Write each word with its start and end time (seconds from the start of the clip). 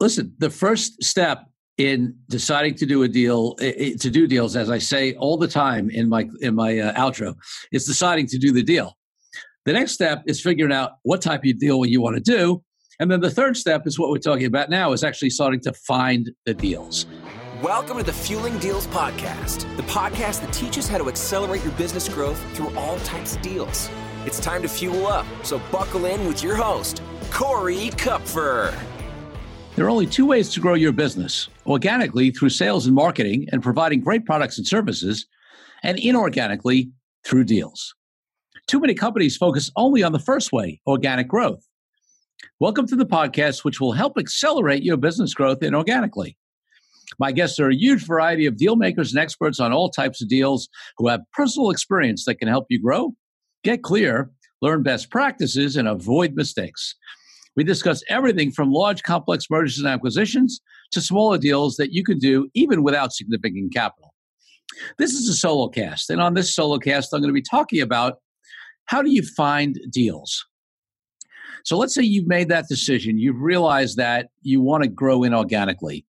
listen, 0.00 0.34
the 0.38 0.50
first 0.50 1.02
step 1.02 1.46
in 1.78 2.14
deciding 2.28 2.74
to 2.74 2.86
do 2.86 3.02
a 3.02 3.08
deal 3.08 3.54
to 3.56 4.10
do 4.10 4.26
deals 4.26 4.56
as 4.56 4.70
i 4.70 4.78
say 4.78 5.12
all 5.16 5.36
the 5.36 5.46
time 5.46 5.90
in 5.90 6.08
my 6.08 6.26
in 6.40 6.54
my 6.54 6.78
uh, 6.78 6.94
outro 6.94 7.34
is 7.70 7.84
deciding 7.84 8.26
to 8.26 8.38
do 8.38 8.50
the 8.50 8.62
deal. 8.62 8.96
The 9.66 9.74
next 9.74 9.92
step 9.92 10.22
is 10.26 10.40
figuring 10.40 10.72
out 10.72 10.92
what 11.02 11.20
type 11.20 11.44
of 11.44 11.58
deal 11.58 11.84
you 11.84 12.00
want 12.00 12.16
to 12.16 12.22
do 12.22 12.62
and 12.98 13.10
then 13.10 13.20
the 13.20 13.30
third 13.30 13.58
step 13.58 13.86
is 13.86 13.98
what 13.98 14.08
we're 14.08 14.18
talking 14.18 14.46
about 14.46 14.70
now 14.70 14.92
is 14.92 15.04
actually 15.04 15.28
starting 15.28 15.60
to 15.60 15.72
find 15.86 16.30
the 16.46 16.54
deals. 16.54 17.04
Welcome 17.62 17.98
to 17.98 18.02
the 18.02 18.12
fueling 18.12 18.58
deals 18.58 18.86
podcast 18.86 19.66
the 19.76 19.82
podcast 19.82 20.40
that 20.40 20.52
teaches 20.52 20.88
how 20.88 20.96
to 20.96 21.08
accelerate 21.08 21.62
your 21.62 21.72
business 21.72 22.08
growth 22.08 22.42
through 22.54 22.74
all 22.74 22.98
types 23.00 23.36
of 23.36 23.42
deals. 23.42 23.90
It's 24.24 24.40
time 24.40 24.62
to 24.62 24.68
fuel 24.68 25.06
up 25.06 25.26
so 25.42 25.60
buckle 25.70 26.06
in 26.06 26.26
with 26.26 26.42
your 26.42 26.56
host 26.56 27.02
corey 27.30 27.90
kupfer 27.98 28.74
there 29.76 29.84
are 29.84 29.90
only 29.90 30.06
two 30.06 30.24
ways 30.24 30.48
to 30.48 30.58
grow 30.58 30.72
your 30.72 30.90
business 30.90 31.50
organically 31.66 32.30
through 32.30 32.48
sales 32.48 32.86
and 32.86 32.94
marketing 32.94 33.46
and 33.52 33.62
providing 33.62 34.00
great 34.00 34.24
products 34.24 34.56
and 34.56 34.66
services, 34.66 35.26
and 35.82 35.98
inorganically 35.98 36.90
through 37.26 37.44
deals. 37.44 37.94
Too 38.66 38.80
many 38.80 38.94
companies 38.94 39.36
focus 39.36 39.70
only 39.76 40.02
on 40.02 40.12
the 40.12 40.18
first 40.18 40.50
way, 40.50 40.80
organic 40.86 41.28
growth. 41.28 41.62
Welcome 42.58 42.86
to 42.86 42.96
the 42.96 43.04
podcast, 43.04 43.64
which 43.64 43.78
will 43.78 43.92
help 43.92 44.16
accelerate 44.18 44.82
your 44.82 44.96
business 44.96 45.34
growth 45.34 45.60
inorganically. 45.60 46.36
My 47.18 47.30
guests 47.30 47.60
are 47.60 47.68
a 47.68 47.76
huge 47.76 48.06
variety 48.06 48.46
of 48.46 48.56
deal 48.56 48.76
makers 48.76 49.12
and 49.12 49.22
experts 49.22 49.60
on 49.60 49.74
all 49.74 49.90
types 49.90 50.22
of 50.22 50.28
deals 50.30 50.70
who 50.96 51.08
have 51.08 51.20
personal 51.34 51.68
experience 51.68 52.24
that 52.24 52.36
can 52.36 52.48
help 52.48 52.64
you 52.70 52.80
grow, 52.80 53.14
get 53.62 53.82
clear, 53.82 54.30
learn 54.62 54.82
best 54.82 55.10
practices, 55.10 55.76
and 55.76 55.86
avoid 55.86 56.34
mistakes. 56.34 56.94
We 57.56 57.64
discuss 57.64 58.02
everything 58.08 58.52
from 58.52 58.70
large, 58.70 59.02
complex 59.02 59.46
mergers 59.50 59.78
and 59.78 59.88
acquisitions 59.88 60.60
to 60.92 61.00
smaller 61.00 61.38
deals 61.38 61.76
that 61.76 61.92
you 61.92 62.04
can 62.04 62.18
do 62.18 62.48
even 62.54 62.82
without 62.82 63.12
significant 63.12 63.72
capital. 63.72 64.14
This 64.98 65.14
is 65.14 65.28
a 65.28 65.34
solo 65.34 65.68
cast, 65.68 66.10
and 66.10 66.20
on 66.20 66.34
this 66.34 66.54
solo 66.54 66.78
cast, 66.78 67.14
I'm 67.14 67.20
going 67.20 67.30
to 67.30 67.34
be 67.34 67.42
talking 67.42 67.80
about 67.80 68.18
how 68.86 69.00
do 69.00 69.10
you 69.10 69.22
find 69.22 69.78
deals. 69.90 70.44
So 71.64 71.76
let's 71.76 71.94
say 71.94 72.02
you've 72.02 72.28
made 72.28 72.48
that 72.50 72.68
decision, 72.68 73.18
you've 73.18 73.40
realized 73.40 73.96
that 73.96 74.28
you 74.42 74.60
want 74.60 74.84
to 74.84 74.88
grow 74.88 75.20
inorganically. 75.20 76.04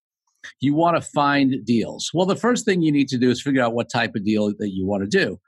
You 0.59 0.75
want 0.75 0.95
to 0.95 1.01
find 1.01 1.65
deals. 1.65 2.11
Well, 2.13 2.25
the 2.25 2.35
first 2.35 2.65
thing 2.65 2.81
you 2.81 2.91
need 2.91 3.07
to 3.09 3.17
do 3.17 3.29
is 3.29 3.41
figure 3.41 3.63
out 3.63 3.73
what 3.73 3.89
type 3.89 4.15
of 4.15 4.23
deal 4.23 4.53
that 4.59 4.69
you 4.73 4.85
want 4.85 5.03
to 5.03 5.09
do. 5.09 5.39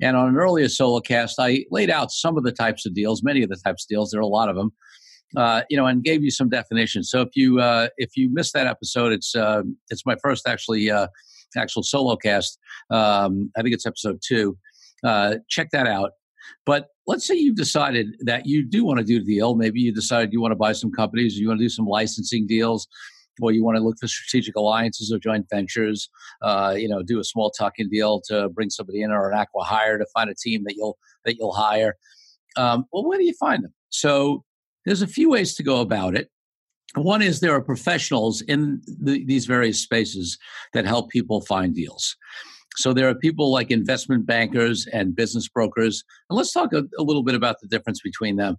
And 0.00 0.16
on 0.16 0.28
an 0.28 0.36
earlier 0.36 0.68
solo 0.68 1.00
cast, 1.00 1.36
I 1.38 1.64
laid 1.70 1.90
out 1.90 2.10
some 2.10 2.36
of 2.36 2.44
the 2.44 2.52
types 2.52 2.84
of 2.84 2.94
deals, 2.94 3.22
many 3.22 3.42
of 3.42 3.48
the 3.48 3.56
types 3.56 3.84
of 3.84 3.88
deals. 3.88 4.10
There 4.10 4.20
are 4.20 4.22
a 4.22 4.26
lot 4.26 4.48
of 4.48 4.56
them 4.56 4.72
uh, 5.34 5.62
you 5.68 5.76
know, 5.76 5.86
and 5.86 6.04
gave 6.04 6.22
you 6.22 6.30
some 6.30 6.48
definitions. 6.48 7.10
So 7.10 7.20
if 7.20 7.30
you 7.34 7.60
uh, 7.60 7.88
if 7.96 8.16
you 8.16 8.30
missed 8.32 8.52
that 8.54 8.66
episode, 8.66 9.12
it's 9.12 9.34
uh, 9.34 9.62
it's 9.88 10.04
my 10.06 10.16
first 10.22 10.46
actually 10.46 10.90
uh, 10.90 11.08
actual 11.56 11.82
solo 11.82 12.16
cast. 12.16 12.58
Um, 12.90 13.50
I 13.56 13.62
think 13.62 13.74
it's 13.74 13.86
episode 13.86 14.20
two. 14.26 14.56
Uh, 15.04 15.36
check 15.48 15.70
that 15.72 15.86
out. 15.86 16.12
But 16.64 16.88
let's 17.06 17.26
say 17.26 17.34
you've 17.34 17.56
decided 17.56 18.06
that 18.20 18.46
you 18.46 18.64
do 18.64 18.84
want 18.84 18.98
to 18.98 19.04
do 19.04 19.18
the 19.18 19.24
deal. 19.24 19.56
Maybe 19.56 19.80
you 19.80 19.92
decided 19.92 20.32
you 20.32 20.40
want 20.40 20.52
to 20.52 20.56
buy 20.56 20.72
some 20.72 20.92
companies, 20.92 21.36
or 21.36 21.40
you 21.40 21.48
want 21.48 21.58
to 21.58 21.64
do 21.64 21.68
some 21.68 21.86
licensing 21.86 22.46
deals, 22.46 22.86
or 23.42 23.52
you 23.52 23.64
want 23.64 23.76
to 23.76 23.82
look 23.82 23.96
for 24.00 24.06
strategic 24.06 24.54
alliances 24.56 25.12
or 25.12 25.18
joint 25.18 25.46
ventures. 25.50 26.08
Uh, 26.42 26.74
you 26.76 26.88
know, 26.88 27.02
do 27.02 27.18
a 27.18 27.24
small 27.24 27.50
tuck-in 27.50 27.88
deal 27.88 28.20
to 28.28 28.48
bring 28.50 28.70
somebody 28.70 29.02
in, 29.02 29.10
or 29.10 29.30
an 29.30 29.36
acqui-hire 29.36 29.98
to 29.98 30.06
find 30.14 30.30
a 30.30 30.34
team 30.34 30.62
that 30.64 30.76
you'll 30.76 30.98
that 31.24 31.36
you'll 31.36 31.54
hire. 31.54 31.96
Um, 32.56 32.84
well, 32.92 33.04
where 33.04 33.18
do 33.18 33.24
you 33.24 33.34
find 33.38 33.64
them? 33.64 33.74
So 33.90 34.44
there's 34.86 35.02
a 35.02 35.06
few 35.06 35.28
ways 35.28 35.54
to 35.56 35.62
go 35.62 35.80
about 35.80 36.16
it. 36.16 36.30
One 36.94 37.20
is 37.20 37.40
there 37.40 37.54
are 37.54 37.60
professionals 37.60 38.40
in 38.42 38.80
the, 38.86 39.22
these 39.26 39.44
various 39.44 39.82
spaces 39.82 40.38
that 40.72 40.86
help 40.86 41.10
people 41.10 41.42
find 41.42 41.74
deals. 41.74 42.16
So 42.76 42.92
there 42.92 43.08
are 43.08 43.14
people 43.14 43.50
like 43.52 43.70
investment 43.70 44.26
bankers 44.26 44.86
and 44.92 45.16
business 45.16 45.48
brokers. 45.48 46.04
And 46.30 46.36
let's 46.36 46.52
talk 46.52 46.72
a, 46.72 46.84
a 46.98 47.02
little 47.02 47.22
bit 47.22 47.34
about 47.34 47.56
the 47.60 47.68
difference 47.68 48.00
between 48.02 48.36
them. 48.36 48.56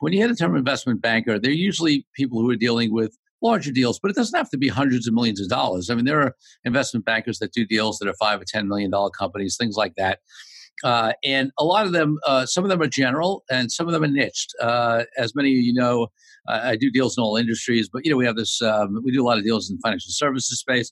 When 0.00 0.12
you 0.12 0.18
hear 0.18 0.28
the 0.28 0.34
term 0.34 0.56
investment 0.56 1.00
banker, 1.00 1.38
they're 1.38 1.50
usually 1.50 2.06
people 2.14 2.40
who 2.40 2.50
are 2.50 2.56
dealing 2.56 2.92
with 2.92 3.16
larger 3.42 3.70
deals, 3.70 3.98
but 4.00 4.10
it 4.10 4.16
doesn't 4.16 4.36
have 4.36 4.50
to 4.50 4.58
be 4.58 4.68
hundreds 4.68 5.06
of 5.06 5.14
millions 5.14 5.40
of 5.40 5.48
dollars. 5.48 5.90
I 5.90 5.94
mean, 5.94 6.04
there 6.04 6.20
are 6.20 6.34
investment 6.64 7.04
bankers 7.04 7.38
that 7.38 7.52
do 7.52 7.64
deals 7.64 7.98
that 7.98 8.08
are 8.08 8.14
five 8.14 8.40
or 8.40 8.44
ten 8.44 8.68
million 8.68 8.90
dollar 8.90 9.10
companies, 9.10 9.56
things 9.56 9.76
like 9.76 9.94
that. 9.96 10.20
Uh, 10.84 11.12
and 11.24 11.50
a 11.58 11.64
lot 11.64 11.86
of 11.86 11.92
them, 11.92 12.18
uh, 12.26 12.46
some 12.46 12.64
of 12.64 12.70
them 12.70 12.80
are 12.80 12.86
general 12.86 13.44
and 13.50 13.70
some 13.70 13.86
of 13.86 13.92
them 13.92 14.04
are 14.04 14.08
niched. 14.08 14.54
Uh, 14.60 15.04
as 15.16 15.34
many 15.34 15.50
of 15.52 15.64
you 15.64 15.74
know, 15.74 16.08
I 16.48 16.76
do 16.76 16.90
deals 16.90 17.18
in 17.18 17.22
all 17.22 17.36
industries, 17.36 17.90
but 17.92 18.04
you 18.04 18.10
know 18.10 18.16
we 18.16 18.24
have 18.24 18.36
this. 18.36 18.62
Um, 18.62 19.02
we 19.04 19.12
do 19.12 19.22
a 19.22 19.26
lot 19.26 19.36
of 19.36 19.44
deals 19.44 19.68
in 19.68 19.76
the 19.76 19.80
financial 19.82 20.10
services 20.10 20.58
space, 20.58 20.90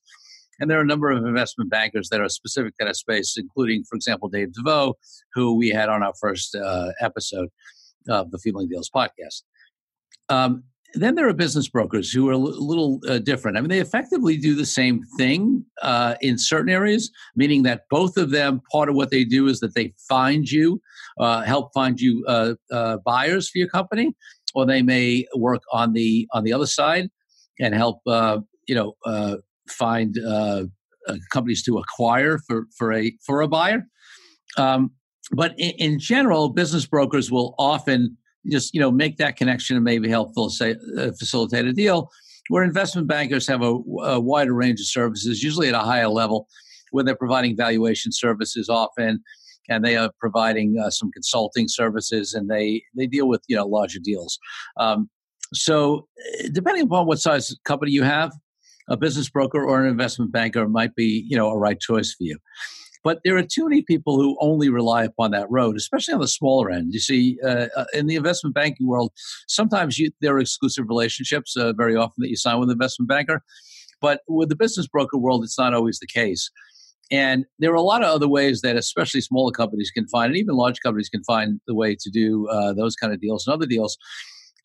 and 0.60 0.70
there 0.70 0.78
are 0.78 0.82
a 0.82 0.86
number 0.86 1.10
of 1.10 1.24
investment 1.24 1.70
bankers 1.70 2.08
that 2.10 2.20
are 2.20 2.28
specific 2.28 2.76
to 2.78 2.84
that 2.84 2.97
space, 2.97 3.36
including, 3.38 3.84
for 3.88 3.97
example, 3.97 4.28
Dave 4.28 4.52
DeVoe, 4.52 4.94
who 5.32 5.54
we 5.54 5.70
had 5.70 5.88
on 5.88 6.03
our 6.03 6.12
first 6.20 6.54
uh, 6.54 6.92
episode 7.00 7.48
of 8.08 8.30
the 8.30 8.38
Fueling 8.38 8.68
Deals 8.68 8.91
podcast. 8.94 9.42
Um, 10.28 10.64
then 10.97 11.15
there 11.15 11.29
are 11.29 11.34
business 11.34 11.69
brokers 11.69 12.11
who 12.11 12.29
are 12.29 12.33
a 12.33 12.39
little 12.39 13.01
uh, 13.09 13.19
different. 13.19 13.57
I 13.57 13.61
mean, 13.61 13.69
they 13.69 13.81
effectively 13.81 14.37
do 14.37 14.55
the 14.55 14.67
same 14.67 15.03
thing 15.19 15.65
uh, 15.83 16.15
in 16.21 16.39
certain 16.39 16.71
areas, 16.71 17.11
meaning 17.34 17.62
that 17.65 17.83
both 17.91 18.17
of 18.17 18.31
them, 18.31 18.61
part 18.73 18.89
of 18.89 18.95
what 18.95 19.11
they 19.11 19.25
do 19.25 19.47
is 19.47 19.61
that 19.61 19.75
they 19.75 19.93
find 20.09 20.51
you, 20.51 20.81
uh, 21.21 21.43
help 21.43 21.73
find 21.75 22.01
you 22.01 22.25
uh, 22.27 22.55
uh, 22.71 22.99
buyers 23.05 23.49
for 23.49 23.59
your 23.59 23.69
company, 23.69 24.15
or 24.55 24.67
they 24.67 24.83
may 24.83 25.27
work 25.37 25.62
on 25.73 25.93
the 25.93 26.27
on 26.33 26.45
the 26.45 26.53
other 26.53 26.67
side 26.67 27.09
and 27.61 27.75
help 27.75 28.01
uh, 28.07 28.39
you 28.67 28.75
know 28.75 28.95
find 29.69 30.17
companies 31.31 31.63
to 31.63 31.78
acquire 31.78 32.39
for 32.47 32.67
for 32.77 32.93
a 32.93 33.13
for 33.25 33.43
a 33.43 33.49
buyer. 33.49 33.87
Um, 34.57 34.93
but 35.33 35.55
in, 35.59 35.71
in 35.78 35.99
general, 35.99 36.51
business 36.51 36.87
brokers 36.87 37.31
will 37.31 37.55
often 37.59 38.17
just 38.51 38.75
you 38.75 38.81
know 38.81 38.91
make 38.91 39.17
that 39.19 39.37
connection 39.37 39.77
and 39.77 39.84
maybe 39.84 40.09
help 40.09 40.34
facilitate, 40.34 40.79
uh, 40.99 41.12
facilitate 41.19 41.67
a 41.67 41.73
deal. 41.73 42.11
Where 42.49 42.62
investment 42.62 43.09
bankers 43.09 43.47
have 43.49 43.62
a, 43.62 43.75
a, 44.05 44.21
wider 44.21 44.55
range 44.55 44.79
of 44.79 44.87
services, 44.87 45.43
usually 45.43 45.69
at 45.69 45.75
a 45.75 45.81
higher 45.81 46.09
level, 46.09 46.47
where 46.93 47.03
they're 47.03 47.17
providing 47.17 47.57
valuation 47.57 48.12
services 48.12 48.69
often, 48.69 49.21
and 49.69 49.84
they 49.84 49.97
are 49.97 50.12
providing 50.21 50.79
uh, 50.79 50.91
some 50.91 51.11
consulting 51.11 51.67
services, 51.69 52.34
and 52.34 52.49
they 52.49 52.83
they 52.97 53.07
deal 53.07 53.29
with 53.29 53.43
you 53.49 53.57
know 53.57 53.67
larger 53.67 53.99
deals. 54.03 54.39
Um, 54.77 55.11
so, 55.53 56.09
uh, 56.45 56.49
depending 56.53 56.84
upon 56.84 57.07
what 57.07 57.19
size 57.19 57.55
company 57.65 57.93
you 57.93 58.03
have, 58.03 58.33
a 58.89 58.97
business 58.97 59.28
broker 59.28 59.65
or 59.65 59.83
an 59.83 59.89
investment 59.89 60.33
banker 60.33 60.69
might 60.69 60.95
be 60.95 61.27
you 61.28 61.37
know 61.37 61.49
a 61.49 61.59
right 61.59 61.81
choice 61.81 62.13
for 62.13 62.25
you. 62.25 62.39
But 63.06 63.21
there 63.25 63.37
are 63.37 63.43
too 63.44 63.69
many 63.69 63.83
people 63.83 64.21
who 64.21 64.37
only 64.41 64.69
rely 64.69 65.05
upon 65.05 65.31
that 65.31 65.49
road, 65.49 65.77
especially 65.77 66.15
on 66.15 66.21
the 66.21 66.27
smaller 66.27 66.72
end. 66.72 66.93
You 66.93 66.99
see, 66.99 67.39
uh, 67.44 67.69
uh, 67.77 67.84
in 67.94 68.09
the 68.09 68.17
investment 68.17 68.53
banking 68.53 68.89
world, 68.89 69.12
sometimes 69.47 69.97
you, 69.97 70.11
there 70.21 70.34
are 70.34 70.41
exclusive 70.41 70.87
relationships 70.89 71.56
uh, 71.56 71.72
very 71.72 71.95
often 71.95 72.16
that 72.22 72.31
you 72.31 72.37
sign 72.37 72.59
with 72.59 72.69
an 72.69 72.72
investment 72.72 73.09
banker. 73.09 73.45
But 74.00 74.22
with 74.27 74.49
the 74.49 74.56
business 74.56 74.89
broker 74.89 75.19
world, 75.19 75.45
it's 75.45 75.56
not 75.56 75.72
always 75.72 76.00
the 76.00 76.09
case. 76.09 76.50
And 77.12 77.45
there 77.61 77.71
are 77.71 77.77
a 77.77 77.81
lot 77.93 78.03
of 78.03 78.09
other 78.09 78.27
ways 78.27 78.62
that, 78.62 78.75
especially 78.75 79.21
smaller 79.21 79.53
companies, 79.53 79.93
can 79.93 80.09
find, 80.09 80.31
and 80.31 80.37
even 80.37 80.56
large 80.56 80.81
companies 80.81 81.09
can 81.09 81.22
find 81.22 81.61
the 81.69 81.77
way 81.77 81.95
to 81.95 82.11
do 82.11 82.49
uh, 82.49 82.72
those 82.72 82.97
kind 82.97 83.12
of 83.12 83.21
deals 83.21 83.47
and 83.47 83.55
other 83.55 83.66
deals. 83.66 83.97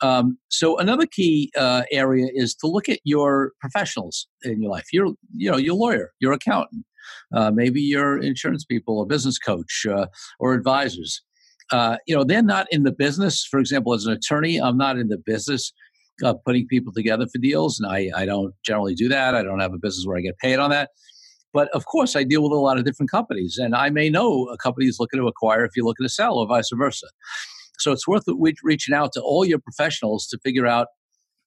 Um, 0.01 0.39
so 0.49 0.79
another 0.79 1.05
key 1.05 1.51
uh, 1.55 1.83
area 1.91 2.27
is 2.33 2.55
to 2.55 2.65
look 2.65 2.89
at 2.89 3.01
your 3.03 3.51
professionals 3.59 4.25
in 4.41 4.63
your 4.63 4.71
life. 4.71 4.87
You're, 4.91 5.13
you 5.31 5.51
know, 5.51 5.57
your 5.57 5.75
lawyer, 5.75 6.11
your 6.19 6.33
accountant, 6.33 6.85
uh, 7.35 7.51
maybe 7.51 7.81
your 7.81 8.19
insurance 8.21 8.65
people, 8.65 9.01
a 9.01 9.05
business 9.05 9.37
coach, 9.37 9.85
uh, 9.89 10.07
or 10.39 10.53
advisors. 10.53 11.21
Uh, 11.71 11.97
you 12.05 12.15
know, 12.15 12.23
they're 12.23 12.43
not 12.43 12.67
in 12.71 12.83
the 12.83 12.91
business. 12.91 13.45
For 13.49 13.59
example, 13.59 13.93
as 13.93 14.05
an 14.05 14.13
attorney, 14.13 14.57
I'm 14.57 14.77
not 14.77 14.97
in 14.97 15.07
the 15.07 15.17
business 15.17 15.71
of 16.23 16.37
putting 16.45 16.67
people 16.67 16.91
together 16.93 17.25
for 17.27 17.39
deals, 17.39 17.79
and 17.79 17.91
I, 17.91 18.09
I 18.15 18.25
don't 18.25 18.53
generally 18.65 18.93
do 18.93 19.07
that. 19.09 19.35
I 19.35 19.43
don't 19.43 19.59
have 19.59 19.73
a 19.73 19.79
business 19.79 20.05
where 20.05 20.17
I 20.17 20.21
get 20.21 20.37
paid 20.39 20.59
on 20.59 20.69
that. 20.71 20.89
But 21.53 21.69
of 21.69 21.85
course, 21.85 22.15
I 22.15 22.23
deal 22.23 22.43
with 22.43 22.51
a 22.51 22.55
lot 22.55 22.77
of 22.77 22.85
different 22.85 23.11
companies, 23.11 23.57
and 23.57 23.75
I 23.75 23.89
may 23.89 24.09
know 24.09 24.47
a 24.47 24.57
company 24.57 24.87
is 24.87 24.97
looking 24.99 25.19
to 25.19 25.27
acquire 25.27 25.65
if 25.65 25.71
you're 25.75 25.85
looking 25.85 26.05
to 26.05 26.09
sell, 26.09 26.37
or 26.37 26.47
vice 26.47 26.69
versa. 26.73 27.07
So 27.79 27.91
it's 27.91 28.07
worth 28.07 28.25
reaching 28.63 28.93
out 28.93 29.11
to 29.13 29.21
all 29.21 29.43
your 29.43 29.59
professionals 29.59 30.27
to 30.27 30.37
figure 30.43 30.67
out, 30.67 30.87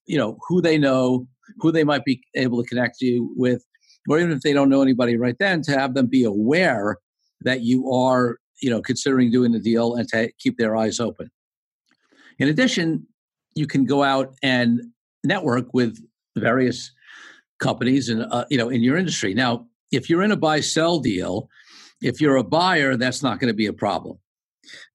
you 0.05 0.17
know, 0.17 0.37
who 0.47 0.61
they 0.61 0.77
know, 0.77 1.27
who 1.59 1.71
they 1.71 1.83
might 1.83 2.03
be 2.03 2.21
able 2.35 2.61
to 2.61 2.67
connect 2.67 3.01
you 3.01 3.33
with, 3.37 3.63
or 4.07 4.19
even 4.19 4.31
if 4.31 4.41
they 4.41 4.53
don't 4.53 4.69
know 4.69 4.81
anybody 4.81 5.17
right 5.17 5.35
then, 5.39 5.61
to 5.63 5.71
have 5.71 5.93
them 5.93 6.07
be 6.07 6.23
aware 6.23 6.97
that 7.41 7.61
you 7.61 7.91
are, 7.91 8.37
you 8.61 8.69
know, 8.69 8.81
considering 8.81 9.31
doing 9.31 9.51
the 9.51 9.59
deal 9.59 9.95
and 9.95 10.07
to 10.09 10.31
keep 10.39 10.57
their 10.57 10.75
eyes 10.75 10.99
open. 10.99 11.29
In 12.39 12.47
addition, 12.47 13.07
you 13.55 13.67
can 13.67 13.85
go 13.85 14.03
out 14.03 14.35
and 14.43 14.81
network 15.23 15.73
with 15.73 15.97
various 16.37 16.91
companies 17.59 18.09
and 18.09 18.25
uh, 18.31 18.45
you 18.49 18.57
know 18.57 18.69
in 18.69 18.83
your 18.83 18.97
industry. 18.97 19.33
Now, 19.33 19.67
if 19.91 20.09
you're 20.09 20.23
in 20.23 20.31
a 20.31 20.37
buy 20.37 20.59
sell 20.59 20.99
deal, 20.99 21.49
if 22.01 22.19
you're 22.19 22.35
a 22.35 22.43
buyer, 22.43 22.97
that's 22.97 23.23
not 23.23 23.39
going 23.39 23.47
to 23.47 23.55
be 23.55 23.67
a 23.67 23.73
problem. 23.73 24.17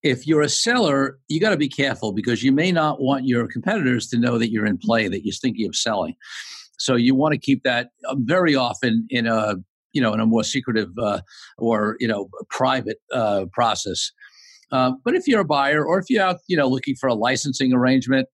If 0.02 0.26
you're 0.26 0.42
a 0.42 0.48
seller, 0.48 1.18
you 1.28 1.40
got 1.40 1.50
to 1.50 1.56
be 1.56 1.68
careful 1.68 2.12
because 2.12 2.42
you 2.42 2.52
may 2.52 2.72
not 2.72 3.00
want 3.00 3.26
your 3.26 3.46
competitors 3.46 4.08
to 4.08 4.18
know 4.18 4.36
that 4.38 4.50
you're 4.50 4.66
in 4.66 4.78
play, 4.78 5.08
that 5.08 5.24
you're 5.24 5.34
thinking 5.34 5.68
of 5.68 5.76
selling. 5.76 6.16
So 6.80 6.96
you 6.96 7.14
want 7.14 7.32
to 7.32 7.38
keep 7.38 7.62
that 7.62 7.90
uh, 8.08 8.16
very 8.18 8.56
often 8.56 9.06
in 9.10 9.26
a 9.26 9.56
you 9.92 10.00
know 10.00 10.12
in 10.14 10.20
a 10.20 10.26
more 10.26 10.42
secretive 10.42 10.90
uh, 10.98 11.20
or 11.58 11.96
you 12.00 12.08
know 12.08 12.28
private 12.48 12.98
uh, 13.12 13.44
process. 13.52 14.10
Uh, 14.72 14.92
but 15.04 15.14
if 15.14 15.28
you're 15.28 15.40
a 15.40 15.44
buyer 15.44 15.84
or 15.84 15.98
if 15.98 16.06
you're 16.08 16.24
out 16.24 16.38
you 16.48 16.56
know 16.56 16.66
looking 16.66 16.96
for 16.96 17.08
a 17.08 17.14
licensing 17.14 17.72
arrangement 17.72 18.26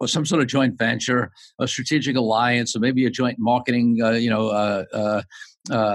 or 0.00 0.08
some 0.08 0.26
sort 0.26 0.42
of 0.42 0.48
joint 0.48 0.76
venture, 0.76 1.30
a 1.60 1.68
strategic 1.68 2.16
alliance, 2.16 2.74
or 2.76 2.80
maybe 2.80 3.06
a 3.06 3.10
joint 3.10 3.36
marketing 3.38 3.98
uh, 4.02 4.10
you 4.10 4.28
know 4.28 4.48
uh, 4.48 5.22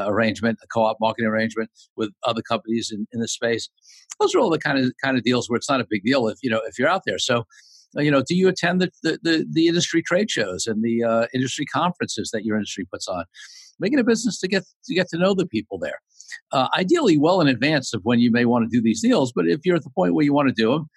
arrangement, 0.07 0.57
a 0.63 0.67
co-op 0.67 0.97
marketing 1.00 1.27
arrangement 1.27 1.69
with 1.95 2.09
other 2.25 2.41
companies 2.41 2.91
in, 2.91 3.05
in 3.13 3.19
the 3.19 3.27
space. 3.27 3.69
Those 4.19 4.33
are 4.33 4.39
all 4.39 4.50
the 4.50 4.57
kind 4.57 4.79
of 4.79 4.91
kind 5.03 5.15
of 5.15 5.23
deals 5.23 5.47
where 5.47 5.57
it's 5.57 5.69
not 5.69 5.79
a 5.79 5.88
big 5.88 6.01
deal 6.03 6.27
if 6.27 6.39
you 6.41 6.50
know 6.50 6.62
if 6.67 6.79
you're 6.79 6.89
out 6.89 7.03
there. 7.05 7.19
So 7.19 7.45
you 7.95 8.12
know, 8.12 8.24
do 8.25 8.36
you 8.36 8.47
attend 8.47 8.81
the, 8.81 8.91
the, 9.03 9.19
the, 9.24 9.45
the 9.51 9.68
industry 9.68 10.01
trade 10.01 10.30
shows 10.30 10.68
and 10.68 10.83
the 10.83 11.03
uh, 11.03 11.27
industry 11.33 11.65
conferences 11.65 12.30
that 12.31 12.45
your 12.45 12.56
industry 12.56 12.86
puts 12.91 13.07
on? 13.07 13.25
Make 13.80 13.94
it 13.94 14.00
a 14.00 14.03
business 14.03 14.39
to 14.39 14.47
get 14.47 14.63
to 14.86 14.94
get 14.94 15.07
to 15.09 15.18
know 15.18 15.33
the 15.33 15.45
people 15.45 15.80
there. 15.80 16.00
Uh, 16.51 16.68
ideally, 16.77 17.18
well 17.18 17.41
in 17.41 17.47
advance 17.47 17.94
of 17.94 18.01
when 18.03 18.19
you 18.19 18.31
may 18.31 18.45
want 18.45 18.69
to 18.69 18.77
do 18.77 18.81
these 18.81 19.01
deals. 19.01 19.31
But 19.33 19.47
if 19.47 19.62
you're 19.63 19.77
at 19.77 19.83
the 19.83 19.89
point 19.89 20.13
where 20.13 20.25
you 20.25 20.33
want 20.33 20.50
to 20.50 20.53
do 20.53 20.71
them, 20.71 20.89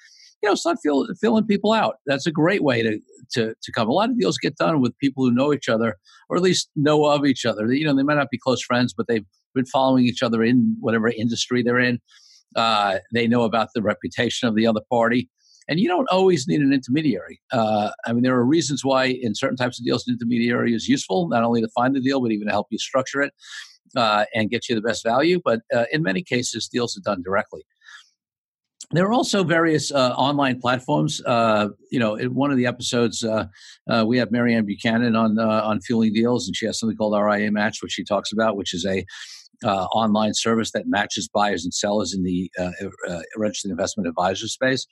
you 0.42 0.48
know, 0.48 0.54
start 0.54 0.78
fill, 0.82 1.06
filling 1.20 1.46
people 1.46 1.72
out. 1.72 1.96
That's 2.06 2.26
a 2.26 2.32
great 2.32 2.62
way 2.62 2.82
to, 2.82 2.98
to 3.34 3.54
to 3.62 3.72
come. 3.72 3.88
A 3.88 3.92
lot 3.92 4.10
of 4.10 4.18
deals 4.18 4.36
get 4.38 4.56
done 4.56 4.80
with 4.80 4.98
people 4.98 5.24
who 5.24 5.32
know 5.32 5.52
each 5.52 5.68
other, 5.68 5.96
or 6.28 6.36
at 6.36 6.42
least 6.42 6.68
know 6.74 7.04
of 7.04 7.24
each 7.24 7.46
other. 7.46 7.72
You 7.72 7.86
know, 7.86 7.94
they 7.94 8.02
might 8.02 8.16
not 8.16 8.30
be 8.30 8.38
close 8.38 8.62
friends, 8.62 8.92
but 8.92 9.06
they've 9.06 9.24
been 9.54 9.66
following 9.66 10.04
each 10.04 10.22
other 10.22 10.42
in 10.42 10.76
whatever 10.80 11.08
industry 11.08 11.62
they're 11.62 11.78
in. 11.78 12.00
Uh, 12.56 12.98
they 13.14 13.28
know 13.28 13.42
about 13.42 13.68
the 13.74 13.82
reputation 13.82 14.48
of 14.48 14.56
the 14.56 14.66
other 14.66 14.80
party. 14.90 15.30
And 15.68 15.78
you 15.78 15.88
don't 15.88 16.08
always 16.10 16.46
need 16.48 16.60
an 16.60 16.72
intermediary. 16.72 17.40
Uh, 17.52 17.90
I 18.06 18.12
mean, 18.12 18.22
there 18.22 18.34
are 18.34 18.44
reasons 18.44 18.84
why 18.84 19.06
in 19.06 19.34
certain 19.34 19.56
types 19.56 19.78
of 19.78 19.84
deals, 19.84 20.06
an 20.06 20.14
intermediary 20.14 20.74
is 20.74 20.88
useful, 20.88 21.28
not 21.28 21.44
only 21.44 21.60
to 21.60 21.68
find 21.68 21.94
the 21.94 22.00
deal, 22.00 22.20
but 22.20 22.32
even 22.32 22.46
to 22.46 22.52
help 22.52 22.66
you 22.70 22.78
structure 22.78 23.22
it 23.22 23.32
uh, 23.96 24.24
and 24.34 24.50
get 24.50 24.68
you 24.68 24.74
the 24.74 24.82
best 24.82 25.04
value. 25.04 25.40
But 25.44 25.60
uh, 25.74 25.84
in 25.92 26.02
many 26.02 26.22
cases, 26.22 26.68
deals 26.68 26.96
are 26.96 27.00
done 27.00 27.22
directly. 27.22 27.62
There 28.90 29.06
are 29.06 29.12
also 29.12 29.42
various 29.42 29.90
uh, 29.90 30.12
online 30.16 30.60
platforms. 30.60 31.22
Uh, 31.24 31.68
you 31.90 31.98
know, 31.98 32.16
in 32.16 32.34
one 32.34 32.50
of 32.50 32.58
the 32.58 32.66
episodes, 32.66 33.24
uh, 33.24 33.46
we 34.04 34.18
have 34.18 34.30
Marianne 34.30 34.66
Buchanan 34.66 35.16
on 35.16 35.38
on 35.38 35.80
Fueling 35.80 36.12
Deals, 36.12 36.46
and 36.46 36.54
she 36.54 36.66
has 36.66 36.78
something 36.78 36.96
called 36.96 37.18
RIA 37.18 37.50
Match, 37.50 37.78
which 37.82 37.92
she 37.92 38.04
talks 38.04 38.32
about, 38.32 38.54
which 38.54 38.74
is 38.74 38.84
a 38.84 39.02
uh, 39.64 39.84
online 39.94 40.34
service 40.34 40.72
that 40.72 40.86
matches 40.86 41.28
buyers 41.28 41.64
and 41.64 41.72
sellers 41.72 42.14
in 42.14 42.22
the 42.22 42.50
uh, 42.58 42.70
uh, 43.08 43.20
registered 43.36 43.70
investment 43.70 44.08
advisor 44.08 44.48
space. 44.48 44.86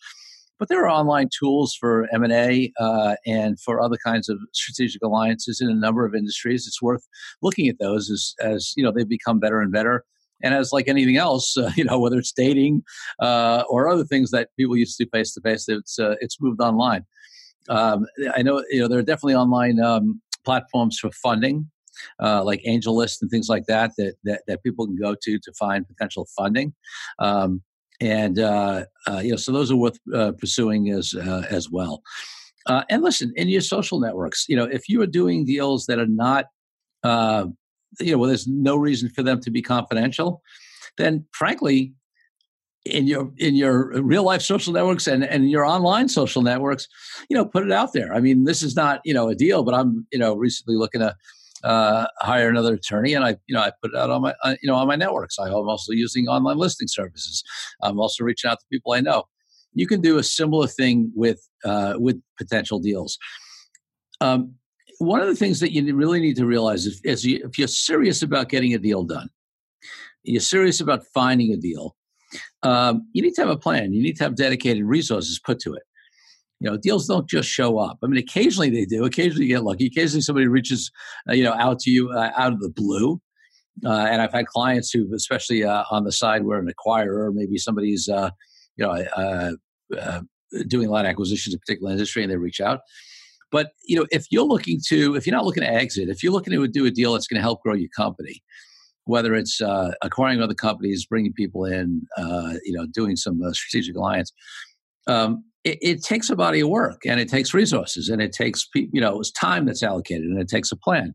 But 0.60 0.68
there 0.68 0.84
are 0.84 0.90
online 0.90 1.30
tools 1.36 1.74
for 1.74 2.06
M 2.12 2.22
and 2.22 2.34
A 2.34 2.70
uh, 2.78 3.16
and 3.26 3.58
for 3.58 3.80
other 3.80 3.96
kinds 3.96 4.28
of 4.28 4.38
strategic 4.52 5.02
alliances 5.02 5.62
in 5.62 5.70
a 5.70 5.74
number 5.74 6.04
of 6.04 6.14
industries. 6.14 6.66
It's 6.66 6.82
worth 6.82 7.08
looking 7.40 7.66
at 7.68 7.78
those 7.80 8.10
as, 8.10 8.34
as 8.40 8.74
you 8.76 8.84
know 8.84 8.92
they've 8.92 9.08
become 9.08 9.40
better 9.40 9.62
and 9.62 9.72
better. 9.72 10.04
And 10.42 10.54
as 10.54 10.70
like 10.70 10.86
anything 10.86 11.16
else, 11.16 11.56
uh, 11.56 11.72
you 11.76 11.84
know 11.84 11.98
whether 11.98 12.18
it's 12.18 12.32
dating 12.32 12.82
uh, 13.20 13.64
or 13.70 13.88
other 13.88 14.04
things 14.04 14.30
that 14.32 14.50
people 14.58 14.76
used 14.76 14.98
to 14.98 15.04
do 15.04 15.10
face 15.10 15.32
to 15.32 15.40
face, 15.40 15.66
it's 15.66 15.98
uh, 15.98 16.16
it's 16.20 16.40
moved 16.40 16.60
online. 16.60 17.06
Um, 17.70 18.06
I 18.36 18.42
know 18.42 18.62
you 18.70 18.80
know 18.80 18.88
there 18.88 18.98
are 18.98 19.02
definitely 19.02 19.36
online 19.36 19.80
um, 19.80 20.20
platforms 20.44 20.98
for 20.98 21.10
funding. 21.10 21.70
Uh, 22.22 22.42
like 22.42 22.62
AngelList 22.66 23.20
and 23.20 23.30
things 23.30 23.50
like 23.50 23.66
that, 23.66 23.90
that, 23.98 24.14
that 24.24 24.42
that 24.46 24.62
people 24.62 24.86
can 24.86 24.96
go 24.96 25.14
to 25.20 25.38
to 25.38 25.52
find 25.52 25.86
potential 25.86 26.26
funding. 26.34 26.72
Um, 27.18 27.62
and 28.00 28.38
uh, 28.38 28.84
uh, 29.06 29.20
you 29.22 29.30
know, 29.30 29.36
so 29.36 29.52
those 29.52 29.70
are 29.70 29.76
worth 29.76 29.98
uh, 30.14 30.32
pursuing 30.32 30.90
as 30.90 31.14
uh, 31.14 31.46
as 31.50 31.70
well. 31.70 32.02
Uh, 32.66 32.82
and 32.88 33.02
listen, 33.02 33.32
in 33.36 33.48
your 33.48 33.60
social 33.60 34.00
networks, 34.00 34.46
you 34.48 34.56
know, 34.56 34.64
if 34.64 34.88
you 34.88 35.00
are 35.02 35.06
doing 35.06 35.44
deals 35.44 35.86
that 35.86 35.98
are 35.98 36.06
not, 36.06 36.46
uh, 37.02 37.46
you 37.98 38.12
know, 38.12 38.18
well, 38.18 38.28
there's 38.28 38.46
no 38.46 38.76
reason 38.76 39.08
for 39.08 39.22
them 39.22 39.40
to 39.40 39.50
be 39.50 39.62
confidential, 39.62 40.42
then 40.98 41.24
frankly, 41.32 41.92
in 42.84 43.06
your 43.06 43.30
in 43.36 43.54
your 43.54 44.02
real 44.02 44.22
life 44.22 44.42
social 44.42 44.72
networks 44.72 45.06
and 45.06 45.24
and 45.24 45.50
your 45.50 45.66
online 45.66 46.08
social 46.08 46.42
networks, 46.42 46.88
you 47.28 47.36
know, 47.36 47.44
put 47.44 47.64
it 47.64 47.72
out 47.72 47.92
there. 47.92 48.14
I 48.14 48.20
mean, 48.20 48.44
this 48.44 48.62
is 48.62 48.74
not 48.76 49.00
you 49.04 49.12
know 49.12 49.28
a 49.28 49.34
deal, 49.34 49.62
but 49.62 49.74
I'm 49.74 50.06
you 50.12 50.18
know 50.18 50.34
recently 50.34 50.76
looking 50.76 51.00
to 51.00 51.14
uh, 51.64 52.06
hire 52.18 52.48
another 52.48 52.74
attorney, 52.74 53.14
and 53.14 53.24
I, 53.24 53.36
you 53.46 53.54
know, 53.54 53.60
I 53.60 53.72
put 53.82 53.92
it 53.92 53.96
out 53.96 54.10
on 54.10 54.22
my, 54.22 54.34
uh, 54.42 54.54
you 54.62 54.68
know, 54.68 54.76
on 54.76 54.86
my 54.86 54.96
networks. 54.96 55.38
I'm 55.38 55.52
also 55.52 55.92
using 55.92 56.28
online 56.28 56.56
listing 56.56 56.88
services. 56.88 57.42
I'm 57.82 58.00
also 58.00 58.24
reaching 58.24 58.50
out 58.50 58.60
to 58.60 58.66
people 58.70 58.92
I 58.92 59.00
know. 59.00 59.24
You 59.72 59.86
can 59.86 60.00
do 60.00 60.18
a 60.18 60.22
similar 60.22 60.66
thing 60.66 61.12
with 61.14 61.40
uh, 61.64 61.94
with 61.98 62.20
potential 62.38 62.78
deals. 62.78 63.18
Um, 64.20 64.54
one 64.98 65.20
of 65.20 65.28
the 65.28 65.36
things 65.36 65.60
that 65.60 65.72
you 65.72 65.94
really 65.94 66.20
need 66.20 66.36
to 66.36 66.46
realize 66.46 66.84
is, 66.84 67.00
is 67.04 67.24
you, 67.24 67.40
if 67.44 67.58
you're 67.58 67.68
serious 67.68 68.22
about 68.22 68.50
getting 68.50 68.74
a 68.74 68.78
deal 68.78 69.02
done, 69.02 69.30
you're 70.24 70.42
serious 70.42 70.80
about 70.80 71.04
finding 71.14 71.52
a 71.52 71.56
deal. 71.56 71.96
Um, 72.62 73.08
you 73.12 73.22
need 73.22 73.34
to 73.34 73.40
have 73.40 73.50
a 73.50 73.56
plan. 73.56 73.94
You 73.94 74.02
need 74.02 74.16
to 74.16 74.24
have 74.24 74.36
dedicated 74.36 74.84
resources 74.84 75.38
put 75.38 75.58
to 75.60 75.74
it. 75.74 75.82
You 76.60 76.70
know, 76.70 76.76
deals 76.76 77.06
don't 77.06 77.28
just 77.28 77.48
show 77.48 77.78
up. 77.78 77.98
I 78.02 78.06
mean, 78.06 78.18
occasionally 78.18 78.68
they 78.68 78.84
do. 78.84 79.04
Occasionally 79.04 79.46
you 79.46 79.54
get 79.54 79.64
lucky. 79.64 79.86
Occasionally 79.86 80.20
somebody 80.20 80.46
reaches, 80.46 80.90
uh, 81.28 81.32
you 81.32 81.42
know, 81.42 81.54
out 81.54 81.78
to 81.80 81.90
you 81.90 82.10
uh, 82.10 82.32
out 82.36 82.52
of 82.52 82.60
the 82.60 82.68
blue. 82.68 83.20
Uh, 83.84 84.06
and 84.10 84.20
I've 84.20 84.32
had 84.32 84.46
clients 84.46 84.90
who, 84.90 85.12
especially 85.14 85.64
uh, 85.64 85.84
on 85.90 86.04
the 86.04 86.12
side 86.12 86.44
where 86.44 86.58
an 86.58 86.70
acquirer, 86.70 87.32
maybe 87.32 87.56
somebody's, 87.56 88.10
uh, 88.10 88.30
you 88.76 88.84
know, 88.84 88.92
uh, 89.96 90.20
doing 90.66 90.86
a 90.86 90.90
lot 90.90 91.06
of 91.06 91.10
acquisitions 91.10 91.54
in 91.54 91.58
a 91.58 91.60
particular 91.60 91.92
industry, 91.92 92.22
and 92.22 92.30
they 92.30 92.36
reach 92.36 92.60
out. 92.60 92.80
But 93.50 93.72
you 93.84 93.96
know, 93.96 94.06
if 94.10 94.26
you're 94.30 94.44
looking 94.44 94.80
to, 94.88 95.16
if 95.16 95.26
you're 95.26 95.34
not 95.34 95.46
looking 95.46 95.62
to 95.62 95.70
exit, 95.70 96.10
if 96.10 96.22
you're 96.22 96.32
looking 96.32 96.52
to 96.52 96.68
do 96.68 96.84
a 96.84 96.90
deal 96.90 97.14
that's 97.14 97.26
going 97.26 97.38
to 97.38 97.42
help 97.42 97.62
grow 97.62 97.74
your 97.74 97.88
company, 97.96 98.42
whether 99.04 99.34
it's 99.34 99.62
acquiring 100.02 100.42
other 100.42 100.54
companies, 100.54 101.06
bringing 101.06 101.32
people 101.32 101.64
in, 101.64 102.02
you 102.64 102.72
know, 102.72 102.86
doing 102.92 103.16
some 103.16 103.40
strategic 103.54 103.96
alliance, 103.96 104.30
um, 105.06 105.42
it, 105.64 105.78
it, 105.80 106.02
takes 106.02 106.30
a 106.30 106.36
body 106.36 106.60
of 106.60 106.68
work 106.68 107.02
and 107.06 107.20
it 107.20 107.28
takes 107.28 107.52
resources 107.52 108.08
and 108.08 108.22
it 108.22 108.32
takes 108.32 108.66
you 108.74 109.00
know 109.00 109.20
it's 109.20 109.30
time 109.32 109.66
that's 109.66 109.82
allocated 109.82 110.24
and 110.24 110.40
it 110.40 110.48
takes 110.48 110.72
a 110.72 110.76
plan. 110.76 111.14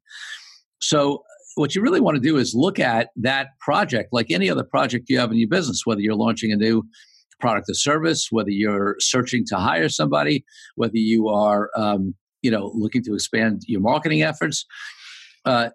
So 0.80 1.24
what 1.56 1.74
you 1.74 1.82
really 1.82 2.02
want 2.02 2.16
to 2.16 2.22
do 2.22 2.38
is 2.38 2.54
look 2.54 2.80
at 2.80 3.10
that 3.16 3.50
project 3.60 4.10
like 4.12 4.30
any 4.30 4.50
other 4.50 4.64
project 4.64 5.10
you 5.10 5.18
have 5.18 5.32
in 5.32 5.38
your 5.38 5.50
business 5.50 5.82
whether 5.86 6.02
you're 6.02 6.16
launching 6.16 6.52
a 6.52 6.56
new 6.56 6.84
product 7.40 7.70
or 7.70 7.74
service 7.74 8.28
whether 8.30 8.50
you're 8.50 8.96
searching 9.00 9.46
to 9.46 9.56
hire 9.56 9.90
somebody 9.90 10.44
whether 10.76 10.98
you 10.98 11.30
are 11.30 11.70
um, 11.78 12.14
you 12.42 12.52
know 12.52 12.72
looking 12.76 13.02
to 13.04 13.14
expand 13.14 13.62
your 13.68 13.80
marketing 13.82 14.22
efforts 14.22 14.66
uh, 15.46 15.70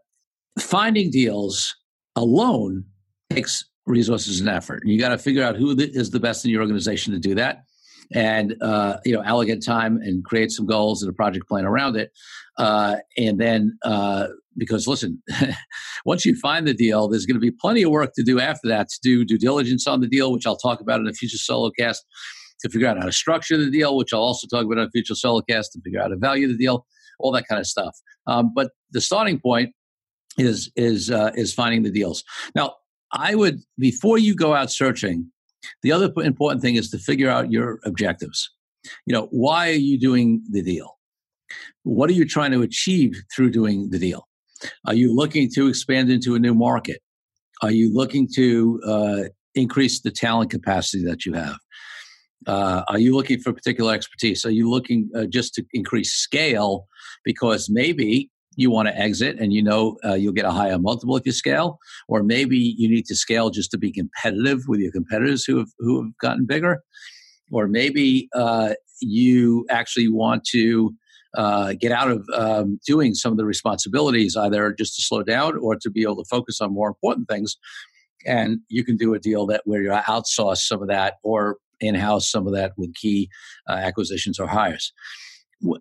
finding 0.58 1.10
deals 1.10 1.74
alone 2.16 2.84
takes 3.30 3.64
resources 3.86 4.40
and 4.40 4.48
effort. 4.48 4.82
You 4.84 4.98
got 4.98 5.10
to 5.10 5.18
figure 5.18 5.42
out 5.42 5.56
who 5.56 5.76
is 5.78 6.10
the 6.10 6.20
best 6.20 6.44
in 6.44 6.50
your 6.50 6.60
organization 6.62 7.12
to 7.12 7.18
do 7.18 7.34
that 7.36 7.62
and 8.12 8.56
uh, 8.62 8.98
you 9.04 9.12
know 9.12 9.22
allocate 9.22 9.64
time 9.64 9.96
and 9.96 10.24
create 10.24 10.50
some 10.50 10.66
goals 10.66 11.02
and 11.02 11.10
a 11.10 11.14
project 11.14 11.48
plan 11.48 11.64
around 11.64 11.96
it. 11.96 12.10
Uh, 12.58 12.96
and 13.16 13.38
then 13.40 13.78
uh, 13.84 14.28
because 14.56 14.86
listen 14.86 15.22
once 16.04 16.26
you 16.26 16.34
find 16.34 16.66
the 16.66 16.74
deal 16.74 17.08
there's 17.08 17.24
going 17.24 17.36
to 17.36 17.40
be 17.40 17.52
plenty 17.52 17.82
of 17.82 17.90
work 17.90 18.10
to 18.14 18.22
do 18.22 18.40
after 18.40 18.68
that 18.68 18.88
to 18.88 18.98
do 19.00 19.24
due 19.24 19.38
diligence 19.38 19.86
on 19.86 20.00
the 20.00 20.08
deal 20.08 20.32
which 20.32 20.44
i'll 20.44 20.56
talk 20.56 20.80
about 20.80 20.98
in 20.98 21.06
a 21.06 21.12
future 21.12 21.38
solo 21.38 21.70
cast 21.78 22.04
to 22.60 22.68
figure 22.68 22.88
out 22.88 22.98
how 22.98 23.06
to 23.06 23.12
structure 23.12 23.56
the 23.56 23.70
deal 23.70 23.96
which 23.96 24.12
i'll 24.12 24.20
also 24.20 24.48
talk 24.48 24.66
about 24.66 24.76
in 24.76 24.84
a 24.84 24.90
future 24.90 25.14
solo 25.14 25.40
cast 25.48 25.72
to 25.72 25.80
figure 25.82 26.00
out 26.00 26.06
how 26.06 26.08
to 26.08 26.16
value 26.16 26.48
the 26.48 26.58
deal 26.58 26.84
all 27.20 27.32
that 27.32 27.46
kind 27.46 27.60
of 27.60 27.66
stuff. 27.66 27.96
Um, 28.26 28.52
but 28.54 28.70
the 28.90 29.00
starting 29.00 29.38
point 29.38 29.70
is 30.38 30.70
is 30.76 31.10
uh, 31.10 31.30
is 31.34 31.54
finding 31.54 31.82
the 31.82 31.90
deals. 31.90 32.24
Now 32.54 32.74
i 33.12 33.34
would 33.34 33.58
before 33.76 34.18
you 34.18 34.36
go 34.36 34.54
out 34.54 34.70
searching 34.70 35.30
the 35.82 35.92
other 35.92 36.12
important 36.22 36.62
thing 36.62 36.76
is 36.76 36.90
to 36.90 36.98
figure 36.98 37.30
out 37.30 37.50
your 37.50 37.80
objectives. 37.84 38.50
You 39.06 39.14
know, 39.14 39.28
why 39.30 39.70
are 39.70 39.72
you 39.72 39.98
doing 39.98 40.42
the 40.50 40.62
deal? 40.62 40.98
What 41.82 42.08
are 42.10 42.14
you 42.14 42.26
trying 42.26 42.52
to 42.52 42.62
achieve 42.62 43.14
through 43.34 43.50
doing 43.50 43.90
the 43.90 43.98
deal? 43.98 44.26
Are 44.86 44.94
you 44.94 45.14
looking 45.14 45.50
to 45.54 45.68
expand 45.68 46.10
into 46.10 46.34
a 46.34 46.38
new 46.38 46.54
market? 46.54 47.00
Are 47.62 47.70
you 47.70 47.92
looking 47.92 48.28
to 48.34 48.80
uh, 48.86 49.22
increase 49.54 50.00
the 50.00 50.10
talent 50.10 50.50
capacity 50.50 51.04
that 51.04 51.26
you 51.26 51.34
have? 51.34 51.56
Uh, 52.46 52.82
are 52.88 52.98
you 52.98 53.14
looking 53.14 53.38
for 53.38 53.52
particular 53.52 53.92
expertise? 53.92 54.44
Are 54.46 54.50
you 54.50 54.70
looking 54.70 55.10
uh, 55.14 55.26
just 55.26 55.54
to 55.54 55.64
increase 55.72 56.12
scale 56.12 56.86
because 57.24 57.68
maybe 57.68 58.30
you 58.56 58.70
want 58.70 58.88
to 58.88 58.96
exit 58.96 59.38
and 59.38 59.52
you 59.52 59.62
know 59.62 59.96
uh, 60.04 60.14
you'll 60.14 60.32
get 60.32 60.44
a 60.44 60.50
higher 60.50 60.78
multiple 60.78 61.16
if 61.16 61.24
you 61.24 61.32
scale, 61.32 61.78
or 62.08 62.22
maybe 62.22 62.56
you 62.56 62.88
need 62.88 63.06
to 63.06 63.14
scale 63.14 63.50
just 63.50 63.70
to 63.70 63.78
be 63.78 63.92
competitive 63.92 64.62
with 64.66 64.80
your 64.80 64.92
competitors 64.92 65.44
who 65.44 65.58
have 65.58 65.68
who 65.78 66.02
have 66.02 66.12
gotten 66.18 66.46
bigger, 66.46 66.82
or 67.50 67.68
maybe 67.68 68.28
uh, 68.34 68.74
you 69.00 69.66
actually 69.70 70.08
want 70.08 70.44
to 70.44 70.94
uh, 71.36 71.74
get 71.78 71.92
out 71.92 72.10
of 72.10 72.28
um, 72.34 72.80
doing 72.86 73.14
some 73.14 73.32
of 73.32 73.38
the 73.38 73.44
responsibilities, 73.44 74.36
either 74.36 74.72
just 74.72 74.96
to 74.96 75.02
slow 75.02 75.22
down 75.22 75.56
or 75.58 75.76
to 75.76 75.90
be 75.90 76.02
able 76.02 76.16
to 76.16 76.28
focus 76.28 76.60
on 76.60 76.74
more 76.74 76.88
important 76.88 77.28
things. 77.28 77.56
And 78.26 78.58
you 78.68 78.84
can 78.84 78.96
do 78.96 79.14
a 79.14 79.18
deal 79.18 79.46
that 79.46 79.62
where 79.64 79.82
you 79.82 79.90
outsource 79.90 80.58
some 80.58 80.82
of 80.82 80.88
that 80.88 81.14
or 81.22 81.56
in-house 81.80 82.30
some 82.30 82.46
of 82.46 82.52
that 82.52 82.72
with 82.76 82.94
key 82.94 83.30
uh, 83.68 83.74
acquisitions 83.74 84.38
or 84.38 84.46
hires. 84.46 84.92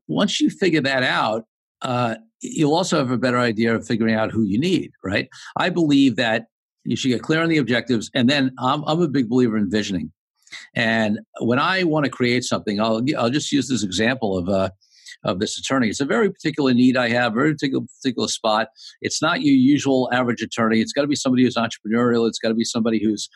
Once 0.08 0.40
you 0.40 0.50
figure 0.50 0.82
that 0.82 1.04
out, 1.04 1.46
uh, 1.82 2.16
you'll 2.42 2.76
also 2.76 2.98
have 2.98 3.12
a 3.12 3.18
better 3.18 3.40
idea 3.40 3.76
of 3.76 3.86
figuring 3.86 4.16
out 4.16 4.32
who 4.32 4.44
you 4.44 4.60
need, 4.60 4.92
right? 5.04 5.30
I 5.58 5.70
believe 5.70 6.16
that 6.18 6.48
you 6.86 6.96
should 6.96 7.10
get 7.10 7.22
clear 7.22 7.42
on 7.42 7.50
the 7.50 7.58
objectives, 7.58 8.10
and 8.14 8.30
then 8.30 8.52
I'm, 8.60 8.84
I'm 8.86 9.02
a 9.02 9.08
big 9.08 9.30
believer 9.30 9.58
in 9.58 9.70
visioning. 9.70 10.12
And 10.76 11.20
when 11.42 11.60
I 11.60 11.84
want 11.84 12.06
to 12.06 12.12
create 12.12 12.44
something, 12.44 12.82
I'll 12.82 13.04
I'll 13.18 13.30
just 13.30 13.52
use 13.52 13.68
this 13.68 13.84
example 13.84 14.38
of 14.38 14.50
uh, 14.50 14.70
of 15.24 15.40
this 15.40 15.58
attorney. 15.58 15.90
It's 15.90 16.00
a 16.00 16.06
very 16.06 16.32
particular 16.32 16.74
need 16.74 16.98
I 16.98 17.10
have, 17.10 17.34
very 17.34 17.54
particular 17.54 17.86
particular 18.02 18.28
spot. 18.28 18.70
It's 19.02 19.22
not 19.22 19.42
your 19.42 19.56
usual 19.56 20.10
average 20.12 20.42
attorney. 20.42 20.82
It's 20.82 20.94
got 20.94 21.02
to 21.02 21.08
be 21.08 21.16
somebody 21.16 21.44
who's 21.44 21.56
entrepreneurial. 21.56 22.28
It's 22.28 22.40
got 22.40 22.50
to 22.50 22.56
be 22.56 22.64
somebody 22.64 23.04
who's 23.04 23.30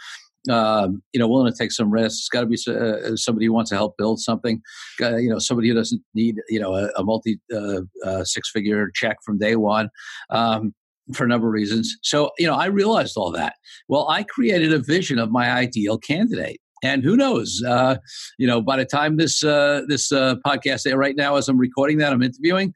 um, 0.50 1.01
you 1.13 1.19
know, 1.19 1.27
willing 1.27 1.51
to 1.51 1.57
take 1.57 1.71
some 1.71 1.91
risks. 1.91 2.19
It's 2.19 2.29
got 2.29 2.41
to 2.41 2.47
be 2.47 2.57
uh, 2.67 3.15
somebody 3.15 3.45
who 3.45 3.53
wants 3.53 3.69
to 3.69 3.75
help 3.75 3.95
build 3.97 4.19
something. 4.19 4.62
Uh, 5.01 5.17
you 5.17 5.29
know, 5.29 5.39
somebody 5.39 5.69
who 5.69 5.73
doesn't 5.73 6.01
need 6.13 6.35
you 6.50 6.59
know 6.59 6.75
a, 6.75 6.89
a 6.97 7.03
multi 7.03 7.39
uh, 7.53 7.81
uh, 8.05 8.23
six 8.23 8.50
figure 8.50 8.89
check 8.93 9.17
from 9.25 9.38
day 9.38 9.55
one. 9.55 9.89
Um, 10.29 10.73
for 11.13 11.25
a 11.25 11.27
number 11.27 11.47
of 11.47 11.53
reasons. 11.53 11.97
So, 12.01 12.31
you 12.39 12.47
know, 12.47 12.55
I 12.55 12.67
realized 12.67 13.17
all 13.17 13.29
that. 13.31 13.55
Well, 13.89 14.07
I 14.09 14.23
created 14.23 14.71
a 14.71 14.79
vision 14.79 15.19
of 15.19 15.31
my 15.31 15.51
ideal 15.51 15.97
candidate. 15.97 16.62
And 16.81 17.03
who 17.03 17.17
knows? 17.17 17.62
Uh, 17.67 17.97
you 18.38 18.47
know, 18.47 18.62
by 18.62 18.77
the 18.77 18.85
time 18.85 19.17
this 19.17 19.43
uh, 19.43 19.81
this 19.89 20.09
podcast 20.12 20.85
right 20.95 21.15
now, 21.17 21.35
as 21.35 21.50
I'm 21.50 21.57
recording 21.57 21.97
that, 21.97 22.13
I'm 22.13 22.23
interviewing. 22.23 22.73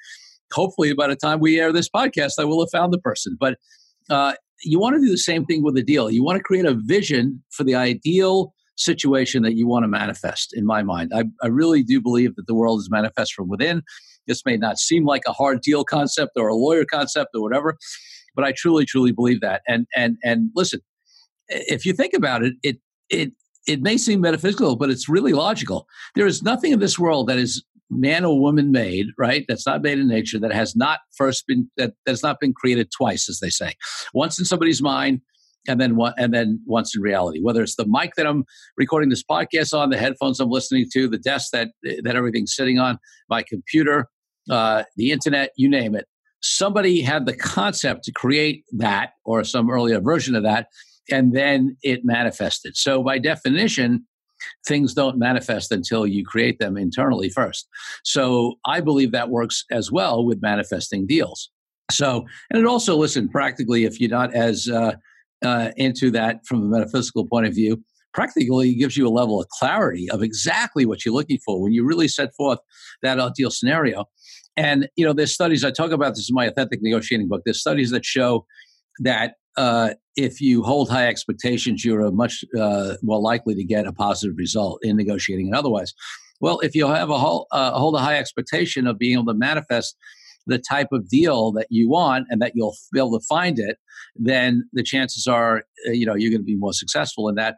Hopefully, 0.52 0.94
by 0.94 1.08
the 1.08 1.16
time 1.16 1.40
we 1.40 1.58
air 1.58 1.72
this 1.72 1.90
podcast, 1.90 2.34
I 2.38 2.44
will 2.44 2.60
have 2.62 2.70
found 2.72 2.94
the 2.94 3.00
person. 3.00 3.38
But 3.40 3.58
you 4.64 4.80
want 4.80 4.96
to 4.96 5.02
do 5.02 5.10
the 5.10 5.18
same 5.18 5.46
thing 5.46 5.64
with 5.64 5.78
a 5.78 5.84
deal. 5.84 6.10
You 6.10 6.24
want 6.24 6.38
to 6.38 6.44
create 6.44 6.66
a 6.66 6.74
vision 6.74 7.44
for 7.52 7.64
the 7.64 7.76
ideal 7.76 8.54
situation 8.76 9.44
that 9.44 9.56
you 9.56 9.68
want 9.68 9.84
to 9.84 9.88
manifest, 9.88 10.56
in 10.56 10.66
my 10.66 10.84
mind. 10.84 11.12
I, 11.14 11.26
I 11.42 11.48
really 11.48 11.84
do 11.84 12.00
believe 12.00 12.36
that 12.36 12.48
the 12.48 12.54
world 12.54 12.80
is 12.80 12.90
manifest 12.90 13.34
from 13.34 13.50
within. 13.50 13.82
This 14.28 14.46
may 14.46 14.58
not 14.58 14.78
seem 14.78 15.06
like 15.06 15.24
a 15.28 15.34
hard 15.34 15.62
deal 15.62 15.84
concept 15.84 16.34
or 16.36 16.48
a 16.48 16.56
lawyer 16.56 16.86
concept 16.86 17.32
or 17.34 17.42
whatever, 17.42 17.78
but 18.36 18.46
I 18.46 18.54
truly, 18.56 18.86
truly 18.86 19.12
believe 19.12 19.42
that. 19.42 19.62
And 19.68 19.88
and 19.96 20.18
and 20.24 20.52
listen, 20.56 20.82
if 21.50 21.86
you 21.86 21.94
think 21.94 22.14
about 22.14 22.44
it, 22.44 22.54
it 22.62 22.78
it 23.10 23.32
it 23.68 23.82
may 23.82 23.98
seem 23.98 24.22
metaphysical, 24.22 24.76
but 24.76 24.90
it's 24.90 25.10
really 25.10 25.34
logical. 25.34 25.88
There 26.16 26.28
is 26.28 26.44
nothing 26.44 26.72
in 26.72 26.80
this 26.80 27.00
world 27.00 27.28
that 27.28 27.38
is 27.38 27.64
man 27.90 28.26
or 28.26 28.40
woman 28.40 28.72
made, 28.72 29.08
right? 29.18 29.46
That's 29.48 29.66
not 29.66 29.82
made 29.82 30.00
in 30.00 30.08
nature, 30.08 30.40
that 30.40 30.54
has 30.54 30.76
not 30.76 31.00
first 31.16 31.46
been 31.48 31.70
that 31.78 31.94
has 32.06 32.24
not 32.24 32.40
been 32.40 32.54
created 32.54 32.90
twice, 32.92 33.30
as 33.30 33.40
they 33.40 33.50
say. 33.50 33.74
Once 34.14 34.40
in 34.40 34.46
somebody's 34.46 34.82
mind, 34.82 35.22
and 35.68 35.80
then 35.80 35.96
one, 35.96 36.14
and 36.18 36.34
then 36.34 36.62
once 36.66 36.96
in 36.96 37.02
reality. 37.02 37.40
Whether 37.42 37.62
it's 37.62 37.76
the 37.76 37.86
mic 37.88 38.16
that 38.16 38.26
I'm 38.26 38.46
recording 38.78 39.10
this 39.10 39.24
podcast 39.24 39.78
on, 39.78 39.90
the 39.90 39.98
headphones 39.98 40.40
I'm 40.40 40.50
listening 40.50 40.88
to, 40.94 41.08
the 41.08 41.18
desk 41.18 41.52
that 41.52 41.70
that 42.04 42.16
everything's 42.16 42.56
sitting 42.56 42.80
on, 42.80 42.98
my 43.30 43.44
computer, 43.44 44.08
uh, 44.50 44.84
the 44.96 45.12
internet, 45.12 45.52
you 45.58 45.70
name 45.70 45.96
it. 45.96 46.06
Somebody 46.42 47.02
had 47.02 47.26
the 47.26 47.36
concept 47.36 48.04
to 48.06 48.12
create 48.12 48.64
that 48.74 49.12
or 49.26 49.44
some 49.44 49.70
earlier 49.70 50.00
version 50.00 50.36
of 50.36 50.44
that, 50.44 50.68
and 51.10 51.34
then 51.34 51.78
it 51.84 52.02
manifested. 52.04 52.78
So 52.78 53.04
by 53.04 53.18
definition, 53.18 54.06
things 54.68 54.94
don't 54.94 55.18
manifest 55.18 55.72
until 55.72 56.06
you 56.06 56.24
create 56.26 56.60
them 56.60 56.78
internally 56.78 57.30
first. 57.30 57.68
So 58.04 58.56
I 58.66 58.82
believe 58.82 59.12
that 59.12 59.30
works 59.30 59.64
as 59.72 59.92
well 59.92 60.26
with 60.26 60.42
manifesting 60.42 61.08
deals. 61.08 61.50
So, 61.92 62.26
and 62.52 62.60
it 62.62 62.68
also, 62.68 62.98
listen, 62.98 63.30
practically, 63.30 63.86
if 63.86 64.00
you're 64.00 64.10
not 64.10 64.34
as 64.34 64.68
uh, 64.68 64.94
uh, 65.44 65.72
into 65.78 66.12
that 66.12 66.46
from 66.46 66.64
a 66.64 66.66
metaphysical 66.66 67.26
point 67.28 67.46
of 67.46 67.54
view, 67.54 67.84
practically 68.14 68.74
gives 68.74 68.98
you 68.98 69.08
a 69.08 69.10
level 69.10 69.40
of 69.40 69.48
clarity 69.50 70.10
of 70.10 70.24
exactly 70.24 70.86
what 70.86 71.06
you're 71.06 71.14
looking 71.14 71.38
for 71.46 71.62
when 71.62 71.72
you 71.72 71.86
really 71.86 72.08
set 72.08 72.34
forth 72.36 72.60
that 73.04 73.20
ideal 73.20 73.52
scenario. 73.52 74.06
And, 74.58 74.90
you 74.96 75.06
know, 75.06 75.14
there's 75.14 75.32
studies, 75.32 75.64
I 75.64 75.72
talk 75.72 75.92
about 75.92 76.16
this 76.16 76.30
in 76.30 76.34
my 76.34 76.46
authentic 76.46 76.82
negotiating 76.82 77.28
book, 77.28 77.44
there's 77.46 77.60
studies 77.60 77.92
that 77.92 78.04
show 78.04 78.46
that 79.00 79.36
uh, 79.58 79.94
if 80.16 80.40
you 80.40 80.64
hold 80.64 80.90
high 80.90 81.08
expectations, 81.08 81.84
you're 81.84 82.12
much 82.12 82.44
uh, 82.58 82.96
more 83.02 83.20
likely 83.20 83.56
to 83.56 83.64
get 83.64 83.88
a 83.88 83.92
positive 83.92 84.38
result 84.38 84.80
in 84.84 84.96
negotiating 84.96 85.48
and 85.48 85.56
otherwise. 85.56 85.94
Well, 86.40 86.60
if 86.60 86.76
you 86.76 86.88
have 86.88 87.10
a 87.10 87.18
whole, 87.18 87.48
uh, 87.52 87.72
hold 87.72 87.96
a 87.96 88.00
high 88.00 88.18
expectation 88.18 88.88
of 88.88 88.98
being 88.98 89.14
able 89.14 89.26
to 89.26 89.34
manifest 89.34 89.98
the 90.46 90.60
type 90.60 90.90
of 90.92 91.10
deal 91.10 91.52
that 91.54 91.68
you 91.70 91.90
want 91.90 92.28
and 92.30 92.42
that 92.42 92.54
you'll 92.56 92.76
be 92.94 93.00
able 93.00 93.20
to 93.20 93.26
find 93.26 93.60
it, 93.60 93.78
then 94.16 94.70
the 94.74 94.84
chances 94.84 95.28
are, 95.28 95.64
uh, 95.88 95.92
you 95.92 96.06
know, 96.06 96.16
you're 96.16 96.32
going 96.32 96.42
to 96.42 96.46
be 96.46 96.56
more 96.56 96.74
successful 96.74 97.28
in 97.28 97.36
that 97.36 97.58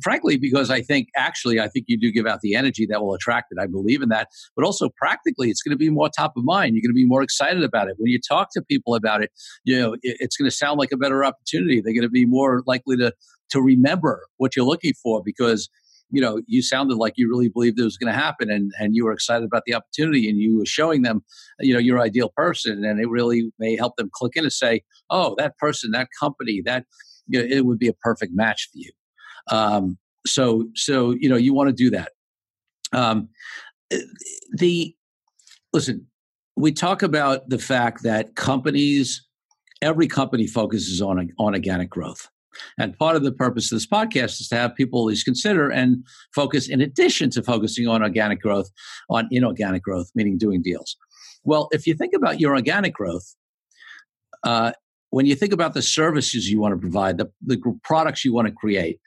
frankly, 0.00 0.36
because 0.36 0.70
I 0.70 0.80
think 0.80 1.08
actually, 1.16 1.60
I 1.60 1.68
think 1.68 1.86
you 1.88 1.98
do 1.98 2.10
give 2.10 2.26
out 2.26 2.40
the 2.40 2.54
energy 2.54 2.86
that 2.86 3.02
will 3.02 3.14
attract 3.14 3.48
it. 3.50 3.58
I 3.60 3.66
believe 3.66 4.02
in 4.02 4.08
that. 4.08 4.28
But 4.56 4.64
also 4.64 4.88
practically, 4.96 5.50
it's 5.50 5.62
going 5.62 5.72
to 5.72 5.78
be 5.78 5.90
more 5.90 6.08
top 6.08 6.32
of 6.36 6.44
mind. 6.44 6.74
You're 6.74 6.82
going 6.82 6.94
to 6.94 6.94
be 6.94 7.06
more 7.06 7.22
excited 7.22 7.62
about 7.62 7.88
it. 7.88 7.96
When 7.98 8.10
you 8.10 8.18
talk 8.20 8.48
to 8.52 8.62
people 8.62 8.94
about 8.94 9.22
it, 9.22 9.30
you 9.64 9.78
know, 9.78 9.96
it's 10.02 10.36
going 10.36 10.50
to 10.50 10.56
sound 10.56 10.78
like 10.78 10.92
a 10.92 10.96
better 10.96 11.24
opportunity. 11.24 11.80
They're 11.80 11.94
going 11.94 12.02
to 12.02 12.08
be 12.08 12.26
more 12.26 12.62
likely 12.66 12.96
to, 12.96 13.12
to 13.50 13.60
remember 13.60 14.24
what 14.38 14.56
you're 14.56 14.66
looking 14.66 14.94
for 15.02 15.22
because 15.24 15.68
you 16.10 16.20
know 16.20 16.40
you 16.46 16.62
sounded 16.62 16.96
like 16.96 17.14
you 17.16 17.28
really 17.28 17.48
believed 17.48 17.80
it 17.80 17.84
was 17.84 17.96
going 17.96 18.12
to 18.12 18.18
happen 18.18 18.50
and 18.50 18.70
and 18.78 18.94
you 18.94 19.04
were 19.04 19.12
excited 19.12 19.44
about 19.44 19.62
the 19.64 19.74
opportunity 19.74 20.28
and 20.28 20.38
you 20.38 20.58
were 20.58 20.66
showing 20.66 21.00
them 21.00 21.22
you 21.58 21.72
know 21.72 21.80
your 21.80 21.98
ideal 22.00 22.30
person 22.36 22.84
and 22.84 23.00
it 23.00 23.08
really 23.08 23.50
may 23.58 23.76
help 23.76 23.96
them 23.96 24.10
click 24.12 24.32
in 24.36 24.44
and 24.44 24.52
say 24.52 24.82
oh 25.08 25.34
that 25.38 25.56
person 25.56 25.90
that 25.92 26.08
company 26.20 26.60
that 26.66 26.84
you 27.28 27.40
know, 27.40 27.56
it 27.56 27.64
would 27.64 27.78
be 27.78 27.88
a 27.88 27.94
perfect 27.94 28.32
match 28.34 28.68
for 28.70 28.78
you 28.78 28.90
um, 29.50 29.98
so, 30.26 30.66
so 30.74 31.10
you 31.18 31.28
know, 31.28 31.36
you 31.36 31.54
want 31.54 31.68
to 31.68 31.74
do 31.74 31.90
that. 31.90 32.12
Um, 32.92 33.28
eh, 33.90 34.00
the 34.52 34.94
listen, 35.72 36.06
we 36.56 36.72
talk 36.72 37.02
about 37.02 37.48
the 37.48 37.58
fact 37.58 38.02
that 38.02 38.34
companies, 38.36 39.26
every 39.80 40.06
company 40.06 40.46
focuses 40.46 41.00
on 41.00 41.30
on 41.38 41.54
organic 41.54 41.90
growth. 41.90 42.28
And 42.78 42.96
part 42.98 43.16
of 43.16 43.22
the 43.22 43.32
purpose 43.32 43.72
of 43.72 43.76
this 43.76 43.86
podcast 43.86 44.40
is 44.40 44.48
to 44.48 44.56
have 44.56 44.74
people 44.74 45.00
at 45.00 45.04
least 45.06 45.24
consider 45.24 45.70
and 45.70 46.04
focus, 46.34 46.68
in 46.68 46.80
addition 46.80 47.30
to 47.30 47.42
focusing 47.42 47.88
on 47.88 48.02
organic 48.02 48.40
growth, 48.40 48.70
on 49.08 49.28
inorganic 49.30 49.82
growth, 49.82 50.10
meaning 50.14 50.38
doing 50.38 50.62
deals. 50.62 50.96
Well, 51.44 51.68
if 51.72 51.86
you 51.86 51.94
think 51.94 52.12
about 52.14 52.40
your 52.40 52.54
organic 52.54 52.94
growth, 52.94 53.34
uh, 54.44 54.72
when 55.10 55.26
you 55.26 55.34
think 55.34 55.52
about 55.52 55.74
the 55.74 55.82
services 55.82 56.50
you 56.50 56.60
want 56.60 56.74
to 56.74 56.78
provide, 56.78 57.18
the, 57.18 57.30
the 57.42 57.58
products 57.84 58.24
you 58.24 58.32
want 58.32 58.48
to 58.48 58.54
create, 58.54 59.00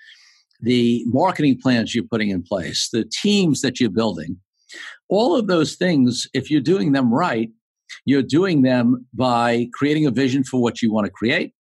the 0.62 1.04
marketing 1.08 1.60
plans 1.62 1.94
you're 1.94 2.04
putting 2.04 2.30
in 2.30 2.42
place, 2.42 2.90
the 2.92 3.06
teams 3.06 3.62
that 3.62 3.80
you're 3.80 3.90
building, 3.90 4.38
all 5.10 5.36
of 5.36 5.48
those 5.48 5.76
things, 5.76 6.28
if 6.34 6.50
you're 6.50 6.62
doing 6.62 6.92
them 6.92 7.14
right, 7.14 7.50
you're 8.06 8.24
doing 8.24 8.62
them 8.62 9.06
by 9.14 9.68
creating 9.74 10.06
a 10.06 10.12
vision 10.12 10.44
for 10.44 10.62
what 10.62 10.82
you 10.82 10.92
want 10.92 11.06
to 11.06 11.12
create, 11.12 11.54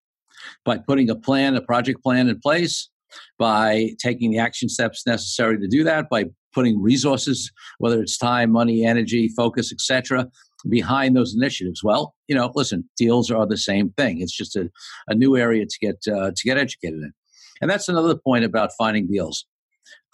by 0.63 0.77
putting 0.77 1.09
a 1.09 1.15
plan, 1.15 1.55
a 1.55 1.61
project 1.61 2.01
plan 2.03 2.27
in 2.27 2.39
place, 2.39 2.89
by 3.37 3.91
taking 3.99 4.31
the 4.31 4.39
action 4.39 4.69
steps 4.69 5.05
necessary 5.05 5.59
to 5.59 5.67
do 5.67 5.83
that, 5.83 6.09
by 6.09 6.25
putting 6.53 6.81
resources, 6.81 7.51
whether 7.79 8.01
it's 8.01 8.17
time, 8.17 8.51
money, 8.51 8.85
energy, 8.85 9.27
focus, 9.35 9.71
etc., 9.71 10.27
behind 10.69 11.15
those 11.15 11.35
initiatives. 11.35 11.83
Well, 11.83 12.15
you 12.27 12.35
know, 12.35 12.51
listen, 12.55 12.89
deals 12.97 13.29
are 13.29 13.45
the 13.45 13.57
same 13.57 13.91
thing. 13.91 14.21
It's 14.21 14.35
just 14.35 14.55
a, 14.55 14.71
a 15.07 15.13
new 15.13 15.37
area 15.37 15.65
to 15.65 15.77
get 15.79 15.97
uh, 16.11 16.31
to 16.35 16.43
get 16.43 16.57
educated 16.57 16.99
in. 17.01 17.13
And 17.61 17.69
that's 17.69 17.87
another 17.89 18.15
point 18.15 18.45
about 18.45 18.71
finding 18.77 19.07
deals. 19.07 19.45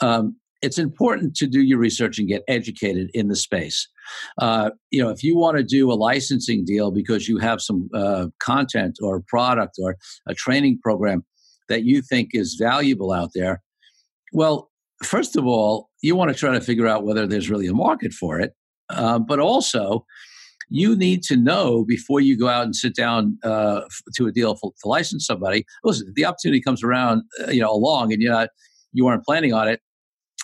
Um, 0.02 0.36
it's 0.62 0.78
important 0.78 1.36
to 1.38 1.48
do 1.48 1.62
your 1.62 1.80
research 1.80 2.20
and 2.20 2.28
get 2.28 2.44
educated 2.48 3.10
in 3.14 3.30
the 3.30 3.36
space. 3.36 3.88
Uh, 4.40 4.70
you 4.92 5.02
know, 5.02 5.10
if 5.10 5.24
you 5.24 5.36
want 5.36 5.58
to 5.58 5.64
do 5.64 5.92
a 5.92 5.94
licensing 5.94 6.64
deal 6.64 6.92
because 6.92 7.28
you 7.28 7.40
have 7.40 7.62
some 7.62 7.90
uh, 7.94 8.28
content 8.40 9.00
or 9.02 9.24
product 9.28 9.78
or 9.80 9.98
a 10.28 10.36
training 10.36 10.80
program 10.84 11.26
that 11.68 11.84
you 11.84 12.02
think 12.02 12.30
is 12.34 12.56
valuable 12.60 13.12
out 13.12 13.32
there, 13.34 13.62
well, 14.34 14.70
first 15.04 15.36
of 15.36 15.46
all, 15.48 15.90
you 16.02 16.16
want 16.16 16.30
to 16.32 16.38
try 16.38 16.52
to 16.52 16.62
figure 16.62 16.88
out 16.88 17.04
whether 17.06 17.26
there's 17.26 17.50
really 17.50 17.68
a 17.68 17.74
market 17.74 18.14
for 18.14 18.40
it. 18.40 18.54
Uh, 18.90 19.18
but 19.18 19.40
also, 19.40 20.06
you 20.72 20.96
need 20.96 21.22
to 21.22 21.36
know 21.36 21.84
before 21.84 22.22
you 22.22 22.38
go 22.38 22.48
out 22.48 22.64
and 22.64 22.74
sit 22.74 22.96
down 22.96 23.38
uh, 23.44 23.82
to 24.16 24.28
a 24.28 24.32
deal 24.32 24.56
for, 24.56 24.72
to 24.82 24.88
license 24.88 25.26
somebody. 25.26 25.66
Listen, 25.84 26.14
the 26.16 26.24
opportunity 26.24 26.62
comes 26.62 26.82
around, 26.82 27.24
uh, 27.46 27.52
you 27.52 27.60
know, 27.60 27.70
along, 27.70 28.14
and 28.14 28.22
you're 28.22 28.32
not, 28.32 28.50
you 28.94 29.04
weren't 29.04 29.26
planning 29.26 29.54
on 29.54 29.68
it. 29.68 29.82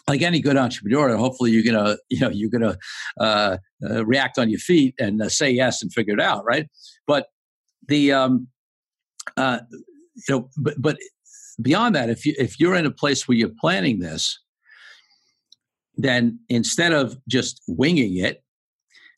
Like 0.06 0.22
any 0.22 0.42
good 0.42 0.58
entrepreneur, 0.58 1.16
hopefully 1.16 1.52
you're 1.52 1.64
gonna, 1.64 1.98
you 2.10 2.20
know, 2.20 2.30
you're 2.30 2.50
gonna 2.50 2.78
uh, 3.20 3.58
uh 3.90 4.06
react 4.06 4.38
on 4.38 4.50
your 4.50 4.60
feet 4.60 4.96
and 5.00 5.22
uh, 5.22 5.30
say 5.30 5.50
yes 5.50 5.82
and 5.82 5.94
figure 5.94 6.14
it 6.14 6.22
out, 6.22 6.44
right? 6.44 6.68
But 7.08 7.28
the, 7.88 8.12
um, 8.12 8.50
uh, 9.38 9.60
you 9.72 10.24
know, 10.30 10.50
but 10.58 10.76
but 10.78 10.98
beyond 11.62 11.96
that, 11.96 12.10
if 12.10 12.26
you 12.26 12.34
if 12.38 12.60
you're 12.60 12.76
in 12.76 12.86
a 12.86 12.92
place 12.92 13.28
where 13.28 13.38
you're 13.38 13.52
planning 13.62 14.00
this, 14.00 14.38
then 15.96 16.40
instead 16.50 16.92
of 16.92 17.18
just 17.30 17.62
winging 17.68 18.18
it, 18.18 18.44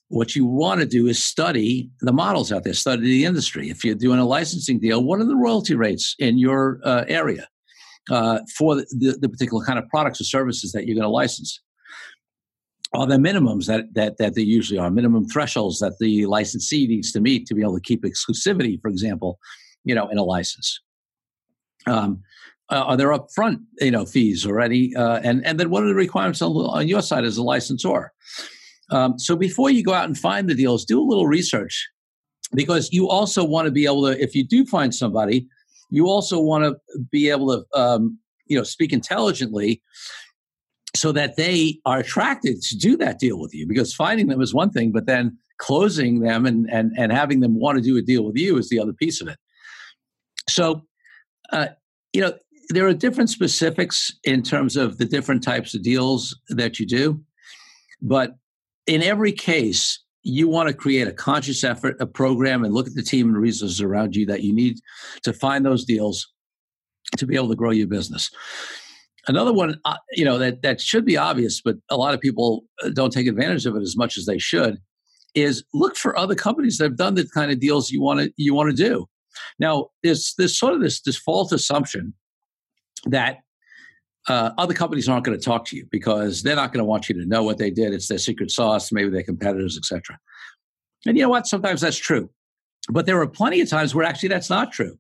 what 0.10 0.36
you 0.36 0.46
want 0.46 0.82
to 0.82 0.86
do 0.86 1.08
is 1.08 1.24
study 1.24 1.90
the 2.02 2.14
models 2.14 2.52
out 2.52 2.64
there, 2.64 2.74
study 2.74 3.04
the 3.04 3.26
industry. 3.26 3.70
If 3.70 3.84
you're 3.84 3.96
doing 3.96 4.20
a 4.20 4.26
licensing 4.26 4.80
deal, 4.80 5.04
what 5.04 5.20
are 5.20 5.26
the 5.26 5.36
royalty 5.36 5.76
rates 5.76 6.16
in 6.20 6.38
your 6.38 6.80
uh, 6.84 7.06
area 7.08 7.48
uh, 8.10 8.40
for 8.58 8.76
the, 8.76 9.18
the, 9.22 9.30
particular 9.30 9.64
kind 9.64 9.78
of 9.78 9.88
products 9.88 10.20
or 10.20 10.24
services 10.24 10.72
that 10.72 10.88
you're 10.88 10.96
going 10.96 11.04
to 11.04 11.10
license? 11.10 11.62
are 12.94 13.06
there 13.06 13.20
minimums 13.20 13.68
that, 13.68 13.94
that, 13.94 14.18
that 14.18 14.36
they 14.36 14.42
usually 14.42 14.80
are, 14.80 14.90
minimum 14.90 15.28
thresholds 15.28 15.80
that 15.80 15.98
the 16.00 16.26
licensee 16.26 16.88
needs 16.88 17.12
to 17.12 17.20
meet 17.20 17.46
to 17.46 17.54
be 17.54 17.62
able 17.62 17.76
to 17.76 17.82
keep 17.82 18.04
exclusivity, 18.04 18.82
for 18.82 18.88
example, 18.88 19.40
you 19.84 19.94
know, 19.94 20.08
in 20.10 20.18
a 20.18 20.24
license. 20.24 20.80
Um, 21.86 22.24
uh, 22.72 22.84
are 22.88 22.98
there 22.98 23.10
upfront, 23.10 23.60
you 23.80 23.92
know, 23.92 24.06
fees 24.06 24.46
already? 24.46 24.96
Uh, 24.96 25.20
and 25.24 25.46
and 25.46 25.60
then 25.60 25.70
what 25.70 25.84
are 25.84 25.88
the 25.88 25.96
requirements 25.96 26.42
on, 26.42 26.52
on 26.52 26.88
your 26.88 27.02
side 27.02 27.26
as 27.26 27.38
a 27.38 27.44
licensor? 27.44 28.12
Um, 28.92 29.20
so 29.20 29.36
before 29.36 29.70
you 29.70 29.84
go 29.84 29.94
out 29.94 30.06
and 30.06 30.18
find 30.18 30.50
the 30.50 30.56
deals, 30.56 30.86
do 30.86 31.00
a 31.00 31.04
little 31.04 31.28
research 31.28 31.88
because 32.54 32.92
you 32.92 33.10
also 33.10 33.44
want 33.44 33.66
to 33.66 33.72
be 33.72 33.86
able 33.86 34.06
to, 34.08 34.22
if 34.22 34.36
you 34.36 34.44
do 34.44 34.66
find 34.66 34.94
somebody, 34.94 35.48
you 35.92 36.08
also 36.08 36.40
want 36.40 36.64
to 36.64 36.76
be 37.12 37.30
able 37.30 37.48
to, 37.48 37.80
um, 37.80 38.18
you 38.48 38.58
know, 38.58 38.64
speak 38.64 38.92
intelligently 38.92 39.82
so 40.96 41.12
that 41.12 41.36
they 41.36 41.80
are 41.86 42.00
attracted 42.00 42.62
to 42.62 42.78
do 42.78 42.98
that 42.98 43.20
deal 43.20 43.40
with 43.40 43.54
you 43.54 43.68
because 43.68 43.94
finding 43.94 44.28
them 44.28 44.42
is 44.42 44.54
one 44.54 44.72
thing 44.72 44.92
but 44.92 45.06
then 45.06 45.38
closing 45.60 46.22
them 46.22 46.46
and 46.46 46.68
and, 46.72 46.92
and 46.98 47.12
having 47.12 47.42
them 47.42 47.60
want 47.60 47.78
to 47.78 47.84
do 47.84 47.96
a 47.98 48.02
deal 48.02 48.24
with 48.24 48.36
you 48.36 48.58
is 48.58 48.70
the 48.70 48.80
other 48.80 48.94
piece 48.94 49.22
of 49.22 49.28
it. 49.28 49.38
So 50.48 50.82
uh, 51.52 51.68
you 52.14 52.22
know 52.22 52.34
there 52.70 52.88
are 52.88 52.94
different 52.94 53.30
specifics 53.30 54.12
in 54.24 54.42
terms 54.42 54.76
of 54.76 54.98
the 54.98 55.06
different 55.06 55.44
types 55.44 55.74
of 55.76 55.84
deals 55.84 56.38
that 56.50 56.80
you 56.80 56.86
do 56.86 57.22
but 58.02 58.36
in 58.90 59.04
every 59.04 59.32
case 59.32 60.00
you 60.24 60.50
want 60.50 60.68
to 60.68 60.74
create 60.74 61.08
a 61.08 61.14
conscious 61.14 61.64
effort 61.64 61.96
a 62.00 62.06
program 62.06 62.64
and 62.64 62.74
look 62.74 62.88
at 62.88 62.96
the 62.96 63.02
team 63.02 63.30
and 63.30 63.38
resources 63.38 63.82
around 63.82 64.16
you 64.16 64.26
that 64.26 64.44
you 64.44 64.54
need 64.54 64.78
to 65.24 65.32
find 65.32 65.66
those 65.66 65.86
deals 65.86 66.28
to 67.18 67.26
be 67.26 67.36
able 67.36 67.50
to 67.50 67.56
grow 67.56 67.72
your 67.72 67.88
business 67.88 68.30
Another 69.30 69.54
one, 69.54 69.80
uh, 69.86 69.98
you 70.14 70.26
know, 70.26 70.40
that 70.40 70.64
that 70.64 70.82
should 70.82 71.06
be 71.06 71.16
obvious, 71.16 71.62
but 71.62 71.76
a 71.92 71.98
lot 71.98 72.16
of 72.16 72.20
people 72.20 72.64
uh, 72.84 72.90
don't 72.90 73.14
take 73.14 73.28
advantage 73.28 73.68
of 73.68 73.76
it 73.76 73.82
as 73.82 73.96
much 73.96 74.18
as 74.18 74.26
they 74.26 74.40
should. 74.40 74.80
Is 75.36 75.64
look 75.72 75.96
for 75.96 76.18
other 76.18 76.34
companies 76.34 76.80
that 76.80 76.86
have 76.86 76.98
done 76.98 77.14
the 77.14 77.28
kind 77.28 77.52
of 77.52 77.60
deals 77.60 77.92
you 77.92 78.02
want 78.02 78.22
to 78.22 78.32
you 78.38 78.56
want 78.56 78.76
to 78.76 78.76
do. 78.76 79.06
Now, 79.60 79.90
there's 80.02 80.34
there's 80.40 80.58
sort 80.58 80.74
of 80.74 80.82
this 80.82 81.02
this 81.02 81.16
false 81.16 81.52
assumption 81.52 82.14
that 83.06 83.38
uh, 84.28 84.52
other 84.58 84.74
companies 84.74 85.08
aren't 85.08 85.26
going 85.26 85.38
to 85.38 85.44
talk 85.44 85.66
to 85.66 85.76
you 85.76 85.86
because 85.92 86.44
they're 86.44 86.56
not 86.56 86.74
going 86.74 86.80
to 86.80 86.86
want 86.86 87.10
you 87.10 87.16
to 87.16 87.26
know 87.26 87.44
what 87.44 87.58
they 87.58 87.72
did. 87.72 87.94
It's 87.94 88.08
their 88.08 88.18
secret 88.18 88.52
sauce, 88.52 88.92
maybe 88.92 89.10
their 89.10 89.24
competitors, 89.24 89.78
etc. 89.78 90.20
And 91.06 91.18
you 91.18 91.24
know 91.24 91.30
what? 91.30 91.48
Sometimes 91.48 91.82
that's 91.82 91.98
true, 91.98 92.30
but 92.90 93.06
there 93.06 93.20
are 93.20 93.28
plenty 93.28 93.62
of 93.62 93.70
times 93.70 93.96
where 93.96 94.06
actually 94.06 94.30
that's 94.30 94.50
not 94.50 94.72
true 94.72 94.98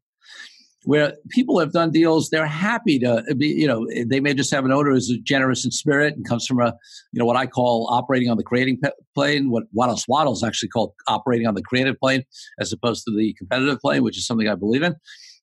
where 0.83 1.13
people 1.29 1.59
have 1.59 1.71
done 1.71 1.91
deals, 1.91 2.29
they're 2.29 2.45
happy 2.45 2.99
to 2.99 3.23
be, 3.37 3.47
you 3.47 3.67
know, 3.67 3.85
they 4.05 4.19
may 4.19 4.33
just 4.33 4.51
have 4.51 4.65
an 4.65 4.71
owner 4.71 4.91
who's 4.91 5.15
generous 5.23 5.65
in 5.65 5.71
spirit 5.71 6.15
and 6.15 6.27
comes 6.27 6.45
from 6.45 6.59
a, 6.59 6.73
you 7.11 7.19
know, 7.19 7.25
what 7.25 7.35
I 7.35 7.47
call 7.47 7.87
operating 7.91 8.29
on 8.29 8.37
the 8.37 8.43
creating 8.43 8.79
plane, 9.13 9.51
what 9.51 9.63
Wallace 9.73 10.05
Wattles 10.07 10.39
is 10.39 10.43
actually 10.43 10.69
called 10.69 10.93
operating 11.07 11.47
on 11.47 11.55
the 11.55 11.61
creative 11.61 11.99
plane 11.99 12.23
as 12.59 12.71
opposed 12.71 13.03
to 13.05 13.15
the 13.15 13.33
competitive 13.33 13.79
plane, 13.79 14.03
which 14.03 14.17
is 14.17 14.25
something 14.25 14.47
I 14.47 14.55
believe 14.55 14.83
in. 14.83 14.95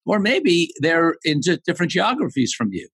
Or 0.06 0.18
maybe 0.18 0.72
they're 0.80 1.16
in 1.24 1.40
different 1.64 1.92
geographies 1.92 2.54
from 2.54 2.72
you. 2.72 2.88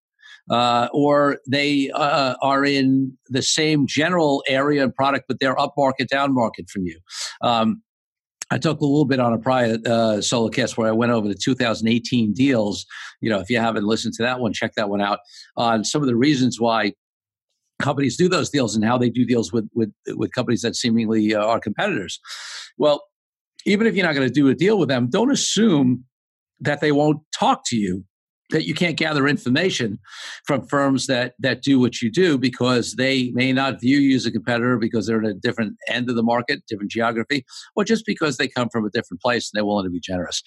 Uh, 0.49 0.89
or 0.91 1.37
they 1.47 1.89
uh, 1.91 2.35
are 2.41 2.65
in 2.65 3.17
the 3.29 3.41
same 3.41 3.87
general 3.87 4.43
area 4.47 4.83
and 4.83 4.93
product, 4.93 5.25
but 5.27 5.39
they're 5.39 5.57
up 5.59 5.73
market, 5.77 6.09
down 6.09 6.33
market 6.33 6.69
from 6.69 6.85
you. 6.85 6.99
Um, 7.41 7.81
I 8.51 8.57
talked 8.57 8.81
a 8.81 8.85
little 8.85 9.05
bit 9.05 9.19
on 9.19 9.33
a 9.33 9.39
prior 9.39 9.77
uh, 9.85 10.21
solo 10.21 10.49
cast 10.49 10.77
where 10.77 10.87
I 10.87 10.91
went 10.91 11.11
over 11.11 11.27
the 11.27 11.33
2018 11.33 12.33
deals. 12.33 12.85
You 13.21 13.29
know, 13.29 13.39
if 13.39 13.49
you 13.49 13.57
haven't 13.57 13.85
listened 13.85 14.13
to 14.15 14.23
that 14.23 14.39
one, 14.39 14.53
check 14.53 14.73
that 14.75 14.89
one 14.89 15.01
out 15.01 15.19
on 15.55 15.83
some 15.83 16.01
of 16.01 16.07
the 16.07 16.15
reasons 16.15 16.59
why 16.59 16.93
companies 17.81 18.15
do 18.15 18.29
those 18.29 18.49
deals 18.49 18.75
and 18.75 18.85
how 18.85 18.97
they 18.97 19.09
do 19.09 19.25
deals 19.25 19.51
with 19.51 19.67
with, 19.73 19.91
with 20.09 20.31
companies 20.33 20.61
that 20.61 20.75
seemingly 20.75 21.33
uh, 21.33 21.43
are 21.43 21.59
competitors. 21.59 22.19
Well, 22.77 23.03
even 23.65 23.87
if 23.87 23.95
you're 23.95 24.05
not 24.05 24.15
going 24.15 24.27
to 24.27 24.33
do 24.33 24.49
a 24.49 24.55
deal 24.55 24.77
with 24.77 24.89
them, 24.89 25.09
don't 25.09 25.31
assume 25.31 26.03
that 26.59 26.81
they 26.81 26.91
won't 26.91 27.21
talk 27.37 27.63
to 27.67 27.75
you 27.75 28.05
that 28.53 28.65
you 28.65 28.73
can't 28.73 28.95
gather 28.95 29.27
information 29.27 29.99
from 30.45 30.65
firms 30.67 31.07
that 31.07 31.33
that 31.39 31.61
do 31.61 31.79
what 31.79 32.01
you 32.01 32.09
do 32.09 32.37
because 32.37 32.93
they 32.93 33.31
may 33.33 33.51
not 33.51 33.81
view 33.81 33.97
you 33.97 34.15
as 34.15 34.25
a 34.25 34.31
competitor 34.31 34.77
because 34.77 35.05
they're 35.05 35.21
in 35.21 35.25
a 35.29 35.33
different 35.33 35.75
end 35.89 36.09
of 36.09 36.15
the 36.15 36.23
market, 36.23 36.61
different 36.67 36.91
geography, 36.91 37.43
or 37.75 37.83
just 37.83 38.05
because 38.05 38.37
they 38.37 38.47
come 38.47 38.69
from 38.71 38.85
a 38.85 38.89
different 38.91 39.21
place 39.21 39.51
and 39.51 39.57
they're 39.57 39.65
willing 39.65 39.85
to 39.85 39.91
be 39.91 39.99
generous. 39.99 40.41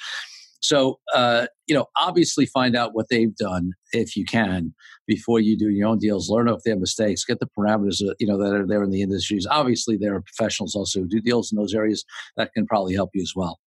So, 0.61 0.99
uh, 1.15 1.47
you 1.67 1.75
know, 1.75 1.87
obviously 1.99 2.47
find 2.47 2.75
out 2.75 2.95
what 2.95 3.07
they've 3.11 3.35
done 3.37 3.73
if 3.93 4.17
you 4.17 4.25
can 4.25 4.75
before 5.07 5.39
you 5.39 5.57
do 5.57 5.69
your 5.69 5.89
own 5.89 5.99
deals. 5.99 6.31
Learn 6.31 6.47
they 6.65 6.71
have 6.71 6.81
mistakes. 6.81 7.25
Get 7.25 7.41
the 7.41 7.49
parameters, 7.57 8.03
uh, 8.03 8.15
you 8.19 8.27
know, 8.27 8.39
that 8.39 8.55
are 8.55 8.67
there 8.67 8.83
in 8.83 8.91
the 8.91 9.03
industries. 9.03 9.47
Obviously, 9.49 9.97
there 9.97 10.15
are 10.15 10.23
professionals 10.23 10.75
also 10.75 11.01
who 11.01 11.09
do 11.09 11.21
deals 11.21 11.53
in 11.53 11.59
those 11.59 11.75
areas 11.75 12.05
that 12.37 12.53
can 12.55 12.67
probably 12.67 12.95
help 12.95 13.11
you 13.15 13.23
as 13.23 13.33
well. 13.37 13.61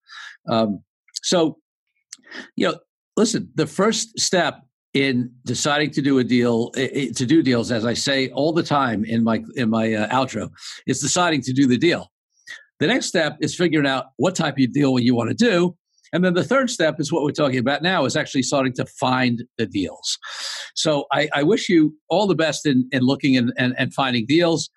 Um, 0.50 0.82
so, 1.22 1.58
you 2.56 2.68
know, 2.68 2.80
listen, 3.18 3.50
the 3.56 3.68
first 3.68 4.18
step 4.18 4.62
in 4.94 5.30
deciding 5.44 5.92
to 5.92 6.02
do 6.02 6.18
a 6.20 6.24
deal 6.24 6.72
to 6.72 7.26
do 7.26 7.44
deals 7.44 7.72
as 7.72 7.86
i 7.86 7.94
say 7.94 8.30
all 8.30 8.54
the 8.54 8.64
time 8.64 9.04
in 9.04 9.22
my 9.22 9.44
in 9.56 9.70
my 9.70 9.94
uh, 9.94 10.08
outro 10.08 10.50
is 10.88 11.02
deciding 11.02 11.42
to 11.42 11.52
do 11.52 11.68
the 11.68 11.78
deal. 11.78 12.10
The 12.80 12.88
next 12.88 13.08
step 13.08 13.38
is 13.42 13.56
figuring 13.56 13.88
out 13.88 14.06
what 14.18 14.36
type 14.36 14.56
of 14.60 14.72
deal 14.72 14.98
you 14.98 15.14
want 15.14 15.30
to 15.30 15.36
do 15.36 15.76
and 16.14 16.24
then 16.24 16.36
the 16.36 16.44
third 16.44 16.70
step 16.70 16.96
is 17.00 17.12
what 17.12 17.24
we're 17.24 17.32
talking 17.32 17.60
about 17.60 17.82
now 17.82 18.06
is 18.06 18.16
actually 18.16 18.44
starting 18.44 18.72
to 18.74 18.86
find 18.86 19.44
the 19.58 19.66
deals. 19.66 20.18
So 20.74 21.06
i, 21.12 21.28
I 21.34 21.44
wish 21.44 21.68
you 21.68 21.96
all 22.10 22.26
the 22.26 22.36
best 22.36 22.66
in, 22.66 22.88
in 22.92 23.02
looking 23.02 23.36
and, 23.36 23.52
and, 23.58 23.76
and 23.78 23.94
finding 23.94 24.26
deals 24.26 24.70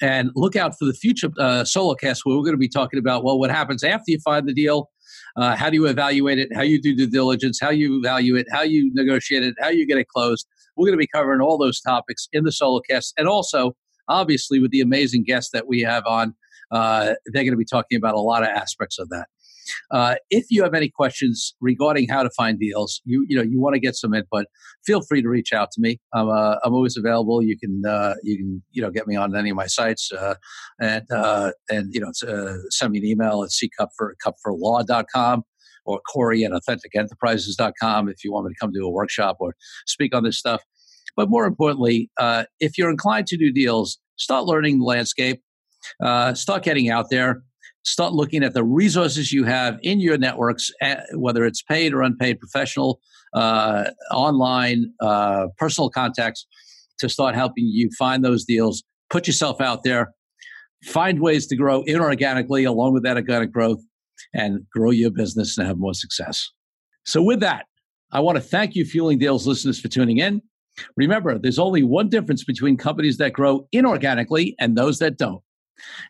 and 0.00 0.30
look 0.34 0.56
out 0.56 0.76
for 0.76 0.86
the 0.86 0.94
future 0.94 1.30
uh, 1.38 1.64
solo 1.64 1.94
cast 1.94 2.26
where 2.26 2.36
we're 2.36 2.42
going 2.42 2.54
to 2.54 2.58
be 2.58 2.68
talking 2.68 2.98
about 2.98 3.22
well 3.22 3.38
what 3.38 3.50
happens 3.50 3.84
after 3.84 4.06
you 4.08 4.18
find 4.24 4.48
the 4.48 4.54
deal 4.54 4.90
uh, 5.36 5.56
how 5.56 5.70
do 5.70 5.76
you 5.76 5.86
evaluate 5.86 6.38
it? 6.38 6.48
How 6.54 6.62
you 6.62 6.80
do 6.80 6.94
due 6.94 7.06
diligence? 7.06 7.58
How 7.60 7.70
you 7.70 8.02
value 8.02 8.36
it? 8.36 8.46
How 8.50 8.62
you 8.62 8.90
negotiate 8.94 9.42
it? 9.42 9.54
How 9.60 9.68
you 9.68 9.86
get 9.86 9.98
it 9.98 10.08
closed? 10.08 10.46
We're 10.76 10.86
going 10.86 10.98
to 10.98 11.02
be 11.02 11.06
covering 11.06 11.40
all 11.40 11.58
those 11.58 11.80
topics 11.80 12.28
in 12.32 12.44
the 12.44 12.52
solo 12.52 12.80
cast, 12.80 13.14
and 13.18 13.28
also 13.28 13.76
obviously 14.08 14.58
with 14.58 14.70
the 14.70 14.80
amazing 14.80 15.24
guests 15.24 15.50
that 15.52 15.66
we 15.66 15.80
have 15.80 16.04
on. 16.06 16.34
Uh, 16.70 17.14
they're 17.26 17.44
going 17.44 17.52
to 17.52 17.56
be 17.56 17.66
talking 17.66 17.98
about 17.98 18.14
a 18.14 18.20
lot 18.20 18.42
of 18.42 18.48
aspects 18.48 18.98
of 18.98 19.10
that. 19.10 19.26
Uh, 19.90 20.14
if 20.30 20.46
you 20.50 20.62
have 20.62 20.74
any 20.74 20.88
questions 20.88 21.54
regarding 21.60 22.08
how 22.08 22.22
to 22.22 22.30
find 22.30 22.58
deals, 22.58 23.00
you 23.04 23.24
you 23.28 23.36
know 23.36 23.42
you 23.42 23.60
want 23.60 23.74
to 23.74 23.80
get 23.80 23.94
some 23.94 24.14
input, 24.14 24.46
feel 24.84 25.02
free 25.02 25.22
to 25.22 25.28
reach 25.28 25.52
out 25.52 25.70
to 25.72 25.80
me. 25.80 26.00
I'm 26.14 26.28
uh, 26.28 26.56
I'm 26.64 26.74
always 26.74 26.96
available. 26.96 27.42
You 27.42 27.58
can 27.58 27.82
uh, 27.86 28.14
you 28.22 28.36
can 28.36 28.62
you 28.70 28.82
know 28.82 28.90
get 28.90 29.06
me 29.06 29.16
on 29.16 29.36
any 29.36 29.50
of 29.50 29.56
my 29.56 29.66
sites 29.66 30.10
uh, 30.12 30.34
and 30.80 31.10
uh, 31.10 31.52
and 31.70 31.92
you 31.92 32.00
know 32.00 32.12
uh, 32.28 32.56
send 32.70 32.92
me 32.92 32.98
an 32.98 33.06
email 33.06 33.44
at 33.44 33.50
ccupforcupforlaw.com 33.50 35.42
or 35.84 36.00
Corey 36.12 36.44
at 36.44 36.52
AuthenticEnterprises.com 36.52 38.08
if 38.08 38.24
you 38.24 38.32
want 38.32 38.46
me 38.46 38.54
to 38.54 38.58
come 38.60 38.72
to 38.72 38.80
a 38.80 38.90
workshop 38.90 39.36
or 39.40 39.54
speak 39.86 40.14
on 40.14 40.22
this 40.22 40.38
stuff. 40.38 40.62
But 41.16 41.28
more 41.28 41.44
importantly, 41.44 42.08
if 42.60 42.78
you're 42.78 42.88
inclined 42.88 43.26
to 43.28 43.36
do 43.36 43.52
deals, 43.52 43.98
start 44.16 44.44
learning 44.44 44.78
the 44.78 44.84
landscape. 44.84 45.42
start 46.34 46.62
getting 46.62 46.88
out 46.88 47.10
there 47.10 47.42
start 47.84 48.12
looking 48.12 48.42
at 48.42 48.54
the 48.54 48.64
resources 48.64 49.32
you 49.32 49.44
have 49.44 49.78
in 49.82 50.00
your 50.00 50.16
networks, 50.16 50.70
eh, 50.80 50.96
whether 51.14 51.44
it's 51.44 51.62
paid 51.62 51.92
or 51.92 52.02
unpaid, 52.02 52.38
professional, 52.38 53.00
uh, 53.34 53.90
online, 54.12 54.92
uh, 55.00 55.48
personal 55.58 55.90
contacts, 55.90 56.46
to 56.98 57.08
start 57.08 57.34
helping 57.34 57.66
you 57.66 57.90
find 57.98 58.24
those 58.24 58.44
deals. 58.44 58.82
Put 59.10 59.26
yourself 59.26 59.60
out 59.60 59.82
there, 59.82 60.14
find 60.84 61.20
ways 61.20 61.46
to 61.48 61.56
grow 61.56 61.82
inorganically 61.84 62.66
along 62.66 62.94
with 62.94 63.02
that 63.02 63.16
organic 63.16 63.52
growth, 63.52 63.80
and 64.32 64.60
grow 64.70 64.90
your 64.90 65.10
business 65.10 65.58
and 65.58 65.66
have 65.66 65.78
more 65.78 65.94
success. 65.94 66.48
So, 67.04 67.22
with 67.22 67.40
that, 67.40 67.66
I 68.12 68.20
want 68.20 68.36
to 68.36 68.42
thank 68.42 68.74
you, 68.74 68.84
Fueling 68.84 69.18
Deals 69.18 69.46
listeners, 69.46 69.80
for 69.80 69.88
tuning 69.88 70.18
in. 70.18 70.42
Remember, 70.96 71.38
there's 71.38 71.58
only 71.58 71.82
one 71.82 72.08
difference 72.08 72.44
between 72.44 72.76
companies 72.76 73.18
that 73.18 73.32
grow 73.32 73.66
inorganically 73.74 74.54
and 74.58 74.76
those 74.76 74.98
that 75.00 75.18
don't. 75.18 75.42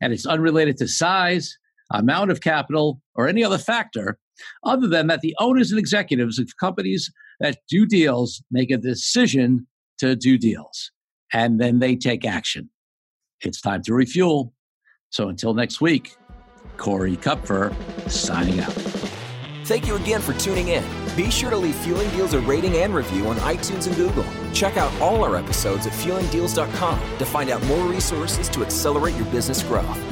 And 0.01 0.13
it's 0.13 0.27
unrelated 0.27 0.77
to 0.79 0.89
size, 0.89 1.57
amount 1.93 2.31
of 2.31 2.41
capital, 2.41 3.01
or 3.15 3.29
any 3.29 3.45
other 3.45 3.59
factor, 3.59 4.19
other 4.65 4.89
than 4.89 5.07
that 5.09 5.21
the 5.21 5.35
owners 5.39 5.71
and 5.71 5.79
executives 5.79 6.39
of 6.39 6.49
companies 6.59 7.11
that 7.41 7.59
do 7.69 7.87
deals 7.87 8.43
make 8.51 8.71
a 8.71 8.77
decision 8.77 9.67
to 9.99 10.17
do 10.17 10.39
deals 10.39 10.91
and 11.33 11.61
then 11.61 11.79
they 11.79 11.97
take 11.97 12.25
action. 12.25 12.71
It's 13.41 13.61
time 13.61 13.83
to 13.85 13.95
refuel. 13.95 14.53
So 15.11 15.29
until 15.29 15.55
next 15.55 15.81
week, 15.81 16.15
Corey 16.77 17.17
Kupfer 17.17 17.75
signing 18.11 18.61
out. 18.61 18.73
Thank 19.65 19.87
you 19.87 19.97
again 19.97 20.21
for 20.21 20.33
tuning 20.35 20.69
in. 20.69 20.85
Be 21.17 21.31
sure 21.31 21.51
to 21.51 21.57
leave 21.57 21.75
Fueling 21.77 22.11
Deals 22.11 22.35
a 22.35 22.41
rating 22.41 22.77
and 22.79 22.95
review 22.95 23.29
on 23.29 23.37
iTunes 23.37 23.87
and 23.87 23.95
Google. 23.97 24.27
Check 24.53 24.77
out 24.77 24.93
all 25.01 25.23
our 25.23 25.37
episodes 25.37 25.87
at 25.87 25.93
fuelingdeals.com 25.93 27.19
to 27.19 27.25
find 27.25 27.51
out 27.51 27.63
more 27.65 27.87
resources 27.87 28.49
to 28.51 28.65
accelerate 28.65 29.15
your 29.17 29.27
business 29.27 29.63
growth. 29.63 30.12